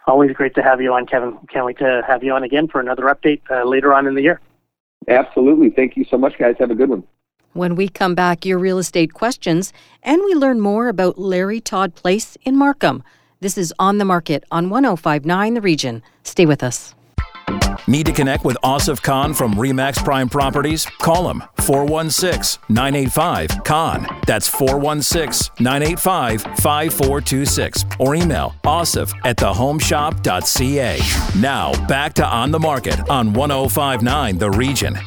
Always 0.06 0.32
great 0.34 0.56
to 0.56 0.64
have 0.64 0.80
you 0.82 0.94
on, 0.94 1.06
Kevin. 1.06 1.38
Can't 1.52 1.66
wait 1.66 1.78
to 1.80 2.02
have 2.08 2.24
you 2.24 2.34
on 2.34 2.44
again 2.44 2.68
for 2.68 2.80
another 2.80 3.04
update 3.04 3.42
uh, 3.52 3.64
later 3.64 3.94
on 3.94 4.08
in 4.08 4.16
the 4.16 4.22
year. 4.22 4.42
Absolutely. 5.10 5.72
Thank 5.72 5.98
you 5.98 6.06
so 6.06 6.18
much, 6.18 6.38
guys. 6.38 6.56
Have 6.60 6.72
a 6.72 6.76
good 6.76 6.90
one. 6.90 7.04
When 7.54 7.76
we 7.76 7.90
come 7.90 8.14
back, 8.14 8.46
your 8.46 8.60
real 8.60 8.78
estate 8.78 9.14
questions, 9.14 9.74
and 10.04 10.22
we 10.24 10.36
learn 10.36 10.60
more 10.60 10.88
about 10.88 11.18
Larry 11.18 11.60
Todd 11.60 11.96
Place 11.96 12.38
in 12.44 12.56
Markham. 12.56 13.04
This 13.42 13.58
is 13.58 13.74
On 13.80 13.98
the 13.98 14.06
Market 14.06 14.44
on 14.52 14.70
1059 14.70 15.56
The 15.56 15.62
Region. 15.62 16.04
Stay 16.24 16.46
with 16.46 16.62
us. 16.62 16.94
Need 17.90 18.06
to 18.06 18.12
connect 18.12 18.46
with 18.46 18.56
Asif 18.64 19.02
Khan 19.02 19.34
from 19.34 19.56
Remax 19.56 20.06
Prime 20.06 20.30
Properties? 20.30 20.86
Call 20.86 21.28
him 21.28 21.42
416 21.62 22.62
985 22.70 23.64
Khan. 23.64 24.06
That's 24.28 24.48
416 24.48 25.56
985 25.60 26.44
5426. 26.62 27.86
Or 27.98 28.14
email 28.14 28.54
asif 28.64 29.12
at 29.26 29.38
thehomeshop.ca. 29.38 31.00
Now, 31.42 31.88
back 31.88 32.14
to 32.14 32.28
On 32.28 32.52
the 32.52 32.60
Market 32.60 33.10
on 33.10 33.34
1059 33.34 34.38
The 34.38 34.52
Region. 34.52 35.00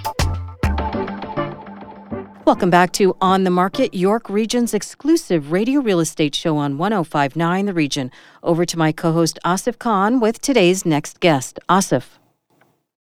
Welcome 2.44 2.70
back 2.70 2.90
to 2.94 3.16
On 3.20 3.44
the 3.44 3.50
Market, 3.50 3.94
York 3.94 4.28
Region's 4.28 4.74
exclusive 4.74 5.52
radio 5.52 5.78
real 5.78 6.00
estate 6.00 6.34
show 6.34 6.56
on 6.56 6.78
1059 6.78 7.66
The 7.66 7.74
Region. 7.74 8.10
Over 8.42 8.64
to 8.64 8.76
my 8.76 8.90
co 8.90 9.12
host 9.12 9.38
Asif 9.44 9.78
Khan 9.78 10.18
with 10.18 10.40
today's 10.40 10.84
next 10.84 11.20
guest. 11.20 11.60
Asif. 11.68 12.18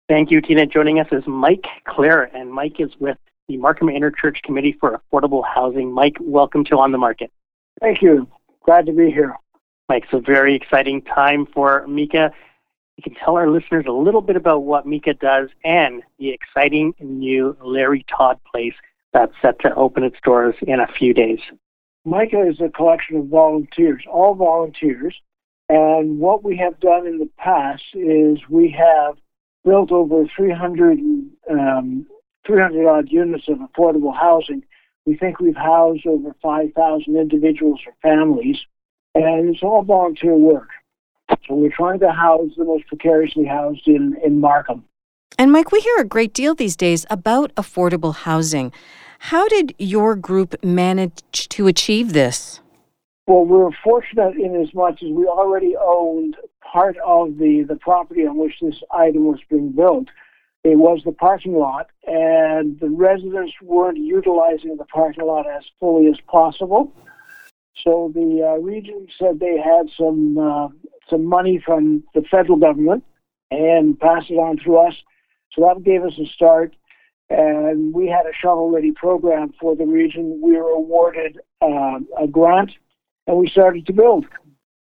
Thank 0.09 0.31
you, 0.31 0.41
Tina. 0.41 0.65
Joining 0.65 0.99
us 0.99 1.05
is 1.11 1.23
Mike 1.27 1.67
Clare, 1.87 2.35
and 2.35 2.51
Mike 2.51 2.79
is 2.79 2.89
with 2.99 3.19
the 3.47 3.57
Markham 3.57 3.89
Interchurch 3.89 4.41
Committee 4.41 4.75
for 4.79 4.99
Affordable 4.99 5.43
Housing. 5.45 5.93
Mike, 5.93 6.17
welcome 6.19 6.65
to 6.65 6.79
On 6.79 6.91
the 6.91 6.97
Market. 6.97 7.31
Thank 7.79 8.01
you. 8.01 8.27
Glad 8.65 8.87
to 8.87 8.91
be 8.91 9.11
here. 9.11 9.35
Mike, 9.87 10.05
it's 10.05 10.13
a 10.13 10.19
very 10.19 10.55
exciting 10.55 11.03
time 11.03 11.45
for 11.53 11.85
MICAH. 11.87 12.31
You 12.97 13.03
can 13.03 13.13
tell 13.23 13.35
our 13.35 13.51
listeners 13.51 13.85
a 13.87 13.91
little 13.91 14.21
bit 14.21 14.35
about 14.35 14.63
what 14.63 14.87
MICAH 14.87 15.19
does 15.19 15.49
and 15.63 16.01
the 16.17 16.29
exciting 16.29 16.95
new 16.99 17.55
Larry 17.63 18.03
Todd 18.09 18.39
Place 18.51 18.73
that's 19.13 19.33
set 19.43 19.59
to 19.59 19.75
open 19.75 20.03
its 20.03 20.17
doors 20.23 20.55
in 20.63 20.79
a 20.79 20.87
few 20.87 21.13
days. 21.13 21.39
MICAH 22.07 22.49
is 22.49 22.61
a 22.61 22.69
collection 22.69 23.17
of 23.17 23.27
volunteers, 23.27 24.01
all 24.11 24.33
volunteers. 24.33 25.15
And 25.69 26.17
what 26.17 26.43
we 26.43 26.57
have 26.57 26.79
done 26.79 27.05
in 27.05 27.19
the 27.19 27.29
past 27.37 27.83
is 27.93 28.39
we 28.49 28.71
have 28.71 29.15
built 29.65 29.91
over 29.91 30.25
300, 30.35 30.99
um, 31.49 32.05
300 32.45 32.87
odd 32.87 33.09
units 33.09 33.47
of 33.47 33.57
affordable 33.57 34.15
housing. 34.15 34.63
We 35.05 35.17
think 35.17 35.39
we've 35.39 35.55
housed 35.55 36.05
over 36.05 36.35
5,000 36.41 37.15
individuals 37.15 37.79
or 37.85 37.93
families, 38.01 38.57
and 39.15 39.49
it's 39.49 39.63
all 39.63 39.83
volunteer 39.83 40.35
work. 40.35 40.69
So 41.47 41.55
we're 41.55 41.71
trying 41.75 41.99
to 41.99 42.11
house 42.11 42.51
the 42.57 42.65
most 42.65 42.87
precariously 42.87 43.45
housed 43.45 43.87
in, 43.87 44.15
in 44.23 44.39
Markham. 44.39 44.83
And 45.37 45.51
Mike, 45.51 45.71
we 45.71 45.79
hear 45.79 45.97
a 45.99 46.05
great 46.05 46.33
deal 46.33 46.55
these 46.55 46.75
days 46.75 47.05
about 47.09 47.53
affordable 47.55 48.15
housing. 48.15 48.71
How 49.19 49.47
did 49.47 49.75
your 49.77 50.15
group 50.15 50.63
manage 50.63 51.49
to 51.49 51.67
achieve 51.67 52.13
this? 52.13 52.61
Well, 53.27 53.45
we 53.45 53.57
were 53.57 53.71
fortunate 53.83 54.35
in 54.35 54.55
as 54.61 54.73
much 54.73 55.03
as 55.03 55.09
we 55.11 55.25
already 55.25 55.75
owned 55.79 56.35
part 56.71 56.97
of 57.05 57.37
the, 57.37 57.63
the 57.67 57.75
property 57.75 58.25
on 58.25 58.37
which 58.37 58.55
this 58.61 58.81
item 58.91 59.25
was 59.25 59.39
being 59.49 59.71
built. 59.71 60.07
It 60.63 60.77
was 60.77 61.01
the 61.05 61.13
parking 61.13 61.55
lot, 61.55 61.87
and 62.05 62.79
the 62.79 62.89
residents 62.89 63.53
weren't 63.61 63.97
utilizing 63.97 64.75
the 64.75 64.85
parking 64.85 65.25
lot 65.25 65.45
as 65.49 65.63
fully 65.79 66.07
as 66.07 66.19
possible. 66.27 66.93
So 67.81 68.11
the 68.13 68.45
uh, 68.45 68.59
region 68.59 69.07
said 69.17 69.39
they 69.39 69.57
had 69.57 69.89
some 69.97 70.37
uh, 70.37 70.67
some 71.09 71.25
money 71.25 71.61
from 71.65 72.03
the 72.13 72.21
federal 72.29 72.57
government 72.57 73.03
and 73.51 73.99
passed 73.99 74.29
it 74.29 74.35
on 74.35 74.57
to 74.65 74.77
us 74.77 74.95
so 75.53 75.61
that 75.61 75.83
gave 75.83 76.03
us 76.03 76.13
a 76.19 76.25
start. 76.25 76.75
And 77.29 77.93
we 77.93 78.07
had 78.07 78.25
a 78.25 78.33
shovel 78.33 78.71
ready 78.71 78.91
program 78.91 79.53
for 79.59 79.75
the 79.75 79.85
region. 79.85 80.39
We 80.41 80.53
were 80.53 80.69
awarded 80.69 81.39
uh, 81.61 81.99
a 82.19 82.27
grant 82.27 82.71
and 83.27 83.37
we 83.37 83.47
started 83.47 83.85
to 83.87 83.93
build. 83.93 84.25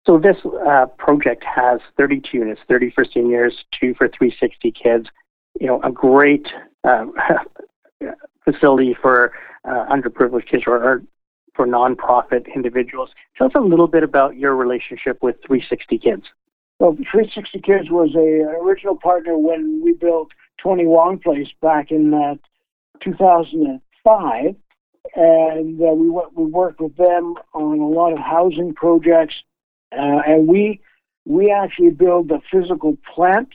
So 0.07 0.19
this 0.19 0.37
uh, 0.69 0.87
project 0.99 1.45
has 1.45 1.81
32 1.97 2.39
units, 2.39 2.61
30 2.69 2.91
for 2.91 3.05
seniors, 3.05 3.65
two 3.79 3.95
for 3.95 4.09
360 4.09 4.71
kids. 4.71 5.07
You 5.59 5.67
know, 5.67 5.81
a 5.83 5.91
great 5.91 6.47
uh, 6.85 7.07
facility 8.45 8.97
for 9.01 9.33
uh, 9.65 9.87
underprivileged 9.91 10.49
kids 10.49 10.65
or, 10.67 10.83
or 10.83 11.03
for 11.55 11.67
nonprofit 11.67 12.53
individuals. 12.55 13.11
Tell 13.37 13.47
us 13.47 13.53
a 13.55 13.61
little 13.61 13.87
bit 13.87 14.03
about 14.03 14.37
your 14.37 14.55
relationship 14.57 15.23
with 15.23 15.37
360 15.47 15.99
Kids. 15.99 16.25
Well, 16.81 16.97
360 17.11 17.61
Kids 17.61 17.91
was 17.91 18.11
a, 18.17 18.65
original 18.65 18.97
partner 18.97 19.39
when 19.39 19.81
we 19.83 19.93
built 19.93 20.31
20 20.59 20.87
Wong 20.87 21.19
Place 21.19 21.49
back 21.63 21.91
in 21.91 22.13
uh, 22.13 22.35
2005, 23.03 24.57
and 25.17 25.81
uh, 25.81 25.85
we 25.93 26.11
we 26.35 26.51
worked 26.51 26.81
with 26.81 26.97
them 26.97 27.35
on 27.55 27.79
a 27.79 27.89
lot 27.89 28.13
of 28.13 28.19
housing 28.19 28.75
projects, 28.75 29.35
uh, 29.99 30.23
and 30.27 30.47
we 30.47 30.81
we 31.25 31.51
actually 31.51 31.91
build 31.91 32.31
a 32.31 32.41
physical 32.51 32.99
plant 33.15 33.49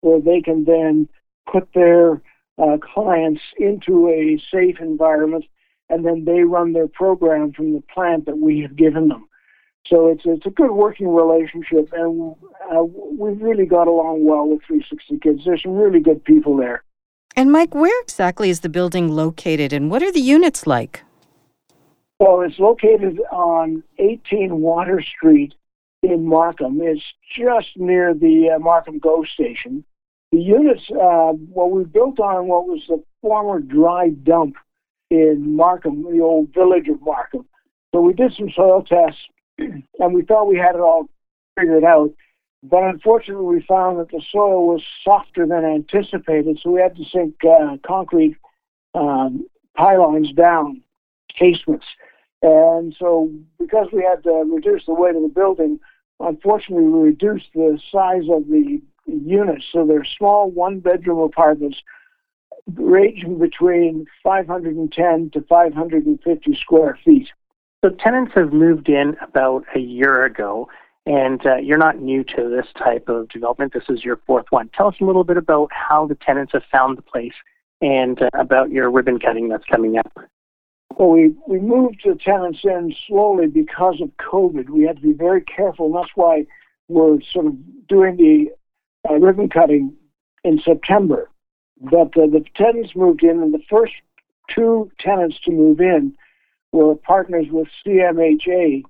where 0.00 0.20
they 0.20 0.40
can 0.40 0.64
then 0.64 1.08
put 1.50 1.68
their 1.74 2.22
uh, 2.58 2.78
clients 2.78 3.42
into 3.58 4.08
a 4.08 4.42
safe 4.50 4.80
environment, 4.80 5.44
and 5.88 6.04
then 6.04 6.24
they 6.24 6.40
run 6.40 6.72
their 6.72 6.88
program 6.88 7.52
from 7.52 7.74
the 7.74 7.82
plant 7.92 8.26
that 8.26 8.38
we 8.38 8.60
have 8.60 8.76
given 8.76 9.08
them. 9.08 9.26
So 9.86 10.08
it's 10.08 10.22
it's 10.24 10.46
a 10.46 10.50
good 10.50 10.72
working 10.72 11.08
relationship, 11.08 11.90
and 11.92 12.34
uh, 12.72 12.82
we've 12.82 13.40
really 13.40 13.66
got 13.66 13.88
along 13.88 14.24
well 14.24 14.46
with 14.46 14.62
360 14.66 15.18
Kids. 15.18 15.44
There's 15.44 15.62
some 15.62 15.72
really 15.72 16.00
good 16.00 16.24
people 16.24 16.56
there. 16.56 16.84
And 17.36 17.50
Mike, 17.50 17.74
where 17.74 18.00
exactly 18.02 18.50
is 18.50 18.60
the 18.60 18.68
building 18.68 19.08
located, 19.08 19.72
and 19.72 19.90
what 19.90 20.02
are 20.02 20.12
the 20.12 20.20
units 20.20 20.66
like? 20.66 21.02
Well, 22.18 22.42
it's 22.42 22.58
located 22.58 23.18
on 23.32 23.82
18 23.98 24.60
Water 24.60 25.02
Street 25.02 25.54
in 26.02 26.26
Markham. 26.26 26.80
It's 26.80 27.02
just 27.36 27.76
near 27.76 28.14
the 28.14 28.52
uh, 28.56 28.58
Markham 28.58 28.98
GO 28.98 29.24
station. 29.24 29.84
The 30.32 30.38
units, 30.38 30.82
uh, 30.90 31.32
well, 31.48 31.70
we 31.70 31.84
built 31.84 32.20
on 32.20 32.46
what 32.46 32.66
was 32.66 32.82
the 32.88 33.02
former 33.20 33.60
dry 33.60 34.10
dump 34.10 34.56
in 35.10 35.56
Markham, 35.56 36.04
the 36.04 36.20
old 36.20 36.54
village 36.54 36.88
of 36.88 37.02
Markham. 37.02 37.46
So 37.92 38.00
we 38.00 38.12
did 38.12 38.32
some 38.34 38.50
soil 38.54 38.82
tests, 38.82 39.20
and 39.58 40.14
we 40.14 40.22
thought 40.22 40.46
we 40.46 40.56
had 40.56 40.76
it 40.76 40.80
all 40.80 41.08
figured 41.58 41.84
out. 41.84 42.12
But 42.62 42.84
unfortunately, 42.84 43.56
we 43.56 43.62
found 43.66 43.98
that 43.98 44.10
the 44.10 44.22
soil 44.30 44.66
was 44.68 44.82
softer 45.02 45.46
than 45.46 45.64
anticipated, 45.64 46.60
so 46.62 46.70
we 46.70 46.80
had 46.80 46.96
to 46.96 47.04
sink 47.04 47.34
uh, 47.44 47.78
concrete 47.84 48.36
um, 48.94 49.46
pylons 49.76 50.32
down, 50.32 50.82
casements. 51.36 51.86
And 52.42 52.94
so, 52.98 53.30
because 53.58 53.88
we 53.92 54.02
had 54.02 54.22
to 54.24 54.44
reduce 54.46 54.84
the 54.86 54.94
weight 54.94 55.16
of 55.16 55.22
the 55.22 55.28
building, 55.28 55.80
unfortunately, 56.20 56.86
we 56.86 57.00
reduced 57.00 57.48
the 57.54 57.78
size 57.90 58.24
of 58.30 58.46
the 58.48 58.80
units. 59.06 59.64
So 59.72 59.86
they're 59.86 60.04
small 60.04 60.50
one 60.50 60.80
bedroom 60.80 61.18
apartments 61.18 61.82
ranging 62.74 63.38
between 63.38 64.06
510 64.22 65.30
to 65.32 65.40
550 65.48 66.54
square 66.54 66.98
feet. 67.04 67.28
So 67.84 67.90
tenants 67.90 68.32
have 68.34 68.52
moved 68.52 68.88
in 68.88 69.16
about 69.22 69.64
a 69.74 69.80
year 69.80 70.24
ago, 70.24 70.68
and 71.06 71.44
uh, 71.46 71.56
you're 71.56 71.78
not 71.78 72.00
new 72.00 72.22
to 72.24 72.48
this 72.48 72.66
type 72.78 73.08
of 73.08 73.28
development. 73.30 73.72
This 73.72 73.88
is 73.88 74.04
your 74.04 74.20
fourth 74.26 74.46
one. 74.50 74.70
Tell 74.74 74.88
us 74.88 74.96
a 75.00 75.04
little 75.04 75.24
bit 75.24 75.38
about 75.38 75.70
how 75.72 76.06
the 76.06 76.14
tenants 76.14 76.52
have 76.52 76.62
found 76.70 76.98
the 76.98 77.02
place 77.02 77.32
and 77.80 78.20
uh, 78.20 78.28
about 78.34 78.70
your 78.70 78.90
ribbon 78.90 79.18
cutting 79.18 79.48
that's 79.48 79.64
coming 79.64 79.96
up. 79.96 80.12
Well, 80.96 81.10
we, 81.10 81.34
we 81.46 81.60
moved 81.60 82.06
tenants 82.24 82.60
in 82.64 82.94
slowly 83.06 83.46
because 83.46 84.00
of 84.00 84.10
COVID. 84.18 84.68
We 84.68 84.84
had 84.84 84.96
to 84.96 85.02
be 85.02 85.12
very 85.12 85.42
careful, 85.42 85.86
and 85.86 85.94
that's 85.94 86.14
why 86.14 86.46
we're 86.88 87.20
sort 87.32 87.46
of 87.46 87.54
doing 87.88 88.16
the 88.16 88.50
uh, 89.08 89.14
ribbon 89.14 89.48
cutting 89.48 89.94
in 90.44 90.60
September. 90.64 91.30
But 91.80 92.16
uh, 92.16 92.26
the 92.26 92.44
tenants 92.56 92.90
moved 92.94 93.22
in, 93.22 93.40
and 93.42 93.54
the 93.54 93.62
first 93.70 93.92
two 94.54 94.90
tenants 94.98 95.38
to 95.44 95.52
move 95.52 95.80
in 95.80 96.14
were 96.72 96.94
partners 96.94 97.46
with 97.50 97.68
CMHA, 97.86 98.82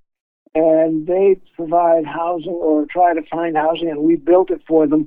and 0.54 1.06
they 1.06 1.36
provide 1.54 2.06
housing 2.06 2.52
or 2.52 2.86
try 2.86 3.14
to 3.14 3.22
find 3.30 3.56
housing, 3.56 3.90
and 3.90 4.00
we 4.00 4.16
built 4.16 4.50
it 4.50 4.62
for 4.66 4.86
them 4.86 5.06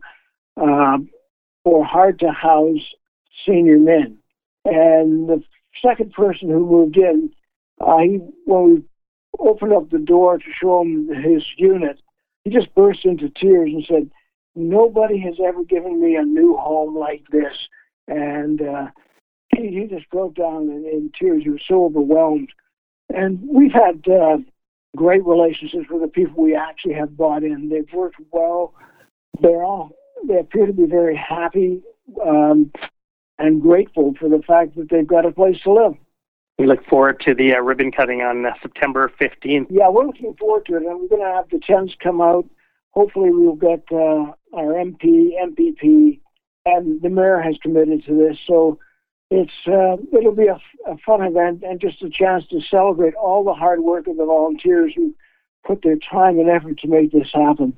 uh, 0.57 0.97
for 1.63 1.83
hard 1.83 2.19
to 2.19 2.31
house 2.31 2.93
senior 3.45 3.77
men. 3.77 4.17
And 4.65 5.27
the 5.27 5.43
second 5.81 6.13
person 6.13 6.49
who 6.49 6.65
moved 6.65 6.97
in, 6.97 7.31
uh, 7.81 7.97
he, 7.99 8.19
when 8.45 8.75
we 8.75 8.83
opened 9.39 9.73
up 9.73 9.89
the 9.89 9.99
door 9.99 10.37
to 10.37 10.45
show 10.61 10.81
him 10.81 11.07
his 11.07 11.43
unit, 11.57 12.01
he 12.43 12.51
just 12.51 12.73
burst 12.75 13.05
into 13.05 13.29
tears 13.29 13.69
and 13.73 13.85
said, 13.87 14.11
nobody 14.55 15.19
has 15.19 15.35
ever 15.43 15.63
given 15.63 16.01
me 16.01 16.15
a 16.15 16.23
new 16.23 16.55
home 16.57 16.95
like 16.95 17.23
this. 17.31 17.53
And 18.07 18.61
uh, 18.61 18.87
he, 19.55 19.69
he 19.69 19.87
just 19.89 20.09
broke 20.09 20.35
down 20.35 20.63
in, 20.63 20.85
in 20.85 21.11
tears. 21.17 21.43
He 21.43 21.49
was 21.49 21.61
so 21.67 21.85
overwhelmed. 21.85 22.49
And 23.09 23.39
we've 23.47 23.71
had 23.71 24.03
uh, 24.11 24.37
great 24.95 25.25
relationships 25.25 25.85
with 25.89 26.01
the 26.01 26.07
people 26.07 26.43
we 26.43 26.55
actually 26.55 26.95
have 26.95 27.17
brought 27.17 27.43
in. 27.43 27.69
They've 27.69 27.91
worked 27.93 28.17
well. 28.31 28.73
They're 29.41 29.63
all 29.63 29.95
they 30.27 30.39
appear 30.39 30.65
to 30.65 30.73
be 30.73 30.85
very 30.85 31.15
happy 31.15 31.81
um, 32.25 32.71
and 33.43 33.61
grateful 33.61 34.13
for 34.17 34.29
the 34.29 34.41
fact 34.47 34.75
that 34.77 34.89
they've 34.89 35.05
got 35.05 35.25
a 35.25 35.31
place 35.31 35.59
to 35.63 35.73
live. 35.73 35.93
We 36.57 36.65
look 36.65 36.85
forward 36.85 37.19
to 37.25 37.35
the 37.35 37.55
uh, 37.55 37.59
ribbon 37.59 37.91
cutting 37.91 38.21
on 38.21 38.45
uh, 38.45 38.51
September 38.61 39.11
15th. 39.19 39.67
Yeah, 39.69 39.89
we're 39.89 40.05
looking 40.05 40.33
forward 40.35 40.65
to 40.67 40.77
it, 40.77 40.83
and 40.83 41.01
we're 41.01 41.09
going 41.09 41.21
to 41.21 41.35
have 41.35 41.49
the 41.49 41.59
tents 41.59 41.93
come 42.01 42.21
out. 42.21 42.45
Hopefully, 42.91 43.31
we'll 43.31 43.55
get 43.55 43.83
uh, 43.91 44.31
our 44.55 44.73
MP, 44.73 45.31
MPP, 45.43 46.21
and 46.65 47.01
the 47.01 47.09
mayor 47.09 47.41
has 47.41 47.57
committed 47.61 48.05
to 48.05 48.15
this. 48.15 48.37
So 48.47 48.79
it's 49.29 49.51
uh, 49.67 49.97
it'll 50.17 50.35
be 50.35 50.47
a, 50.47 50.59
a, 50.89 50.97
fun 51.05 51.21
event 51.23 51.63
and 51.63 51.81
just 51.81 52.01
a 52.01 52.09
chance 52.09 52.45
to 52.47 52.61
celebrate 52.61 53.15
all 53.15 53.43
the 53.43 53.53
hard 53.53 53.81
work 53.81 54.07
of 54.07 54.15
the 54.15 54.25
volunteers 54.25 54.93
who 54.95 55.13
put 55.65 55.81
their 55.81 55.97
time 55.97 56.39
and 56.39 56.49
effort 56.49 56.79
to 56.79 56.87
make 56.87 57.11
this 57.11 57.31
happen. 57.33 57.77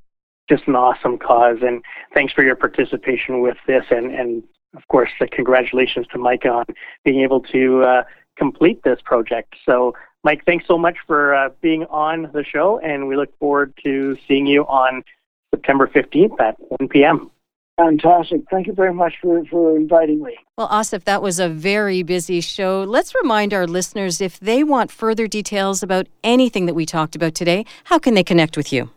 Just 0.49 0.67
an 0.67 0.75
awesome 0.75 1.17
cause, 1.17 1.57
and 1.61 1.81
thanks 2.13 2.33
for 2.33 2.43
your 2.43 2.55
participation 2.55 3.41
with 3.41 3.57
this, 3.65 3.85
and 3.89 4.11
and 4.13 4.43
of 4.75 4.87
course, 4.87 5.09
the 5.19 5.27
congratulations 5.27 6.07
to 6.07 6.17
Mike 6.17 6.45
on 6.45 6.65
being 7.03 7.21
able 7.21 7.41
to 7.41 7.83
uh, 7.83 8.03
complete 8.37 8.83
this 8.83 8.99
project. 9.03 9.55
So. 9.65 9.93
Mike, 10.23 10.43
thanks 10.43 10.65
so 10.67 10.75
much 10.75 10.97
for 11.05 11.35
uh, 11.35 11.49
being 11.61 11.83
on 11.83 12.31
the 12.33 12.43
show, 12.43 12.79
and 12.79 13.07
we 13.07 13.15
look 13.15 13.29
forward 13.37 13.71
to 13.83 14.17
seeing 14.27 14.47
you 14.47 14.63
on 14.63 15.03
September 15.53 15.85
15th 15.85 16.39
at 16.39 16.55
1 16.79 16.89
p.m. 16.89 17.29
Fantastic. 17.77 18.41
Thank 18.49 18.67
you 18.67 18.73
very 18.73 18.93
much 18.93 19.15
for, 19.21 19.43
for 19.45 19.75
inviting 19.75 20.23
me. 20.23 20.37
Well, 20.57 20.69
Asif, 20.69 21.03
that 21.03 21.21
was 21.21 21.39
a 21.39 21.49
very 21.49 22.03
busy 22.03 22.39
show. 22.39 22.83
Let's 22.83 23.13
remind 23.13 23.53
our 23.53 23.67
listeners 23.67 24.21
if 24.21 24.39
they 24.39 24.63
want 24.63 24.91
further 24.91 25.27
details 25.27 25.83
about 25.83 26.07
anything 26.23 26.67
that 26.67 26.73
we 26.73 26.85
talked 26.85 27.15
about 27.15 27.35
today, 27.35 27.65
how 27.85 27.99
can 27.99 28.13
they 28.13 28.23
connect 28.23 28.55
with 28.55 28.71
you? 28.71 28.89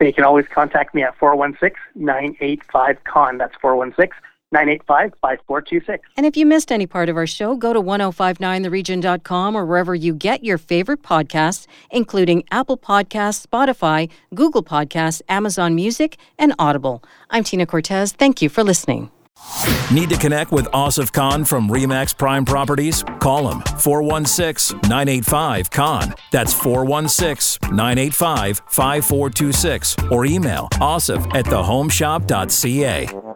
They 0.00 0.10
can 0.10 0.24
always 0.24 0.46
contact 0.52 0.94
me 0.94 1.02
at 1.02 1.16
416 1.16 1.78
985 1.94 3.04
Khan. 3.04 3.38
That's 3.38 3.54
416 3.60 4.10
985 4.54 5.12
5426. 5.20 6.08
And 6.16 6.24
if 6.24 6.36
you 6.36 6.46
missed 6.46 6.70
any 6.72 6.86
part 6.86 7.08
of 7.08 7.16
our 7.16 7.26
show, 7.26 7.56
go 7.56 7.72
to 7.72 7.82
1059theregion.com 7.82 9.56
or 9.56 9.66
wherever 9.66 9.94
you 9.94 10.14
get 10.14 10.44
your 10.44 10.58
favorite 10.58 11.02
podcasts, 11.02 11.66
including 11.90 12.44
Apple 12.50 12.78
Podcasts, 12.78 13.44
Spotify, 13.44 14.08
Google 14.34 14.62
Podcasts, 14.62 15.20
Amazon 15.28 15.74
Music, 15.74 16.16
and 16.38 16.54
Audible. 16.58 17.02
I'm 17.30 17.44
Tina 17.44 17.66
Cortez. 17.66 18.12
Thank 18.12 18.40
you 18.40 18.48
for 18.48 18.62
listening. 18.64 19.10
Need 19.92 20.08
to 20.10 20.16
connect 20.16 20.52
with 20.52 20.66
Asif 20.66 21.12
Khan 21.12 21.44
from 21.44 21.68
Remax 21.68 22.16
Prime 22.16 22.44
Properties? 22.44 23.04
Call 23.20 23.50
him 23.50 23.60
416 23.78 24.78
985 24.88 25.70
Khan. 25.70 26.14
That's 26.30 26.54
416 26.54 27.76
985 27.76 28.62
5426 28.68 29.96
or 30.10 30.24
email 30.24 30.68
asif 30.80 31.34
at 31.34 31.44
thehomeshop.ca. 31.44 33.33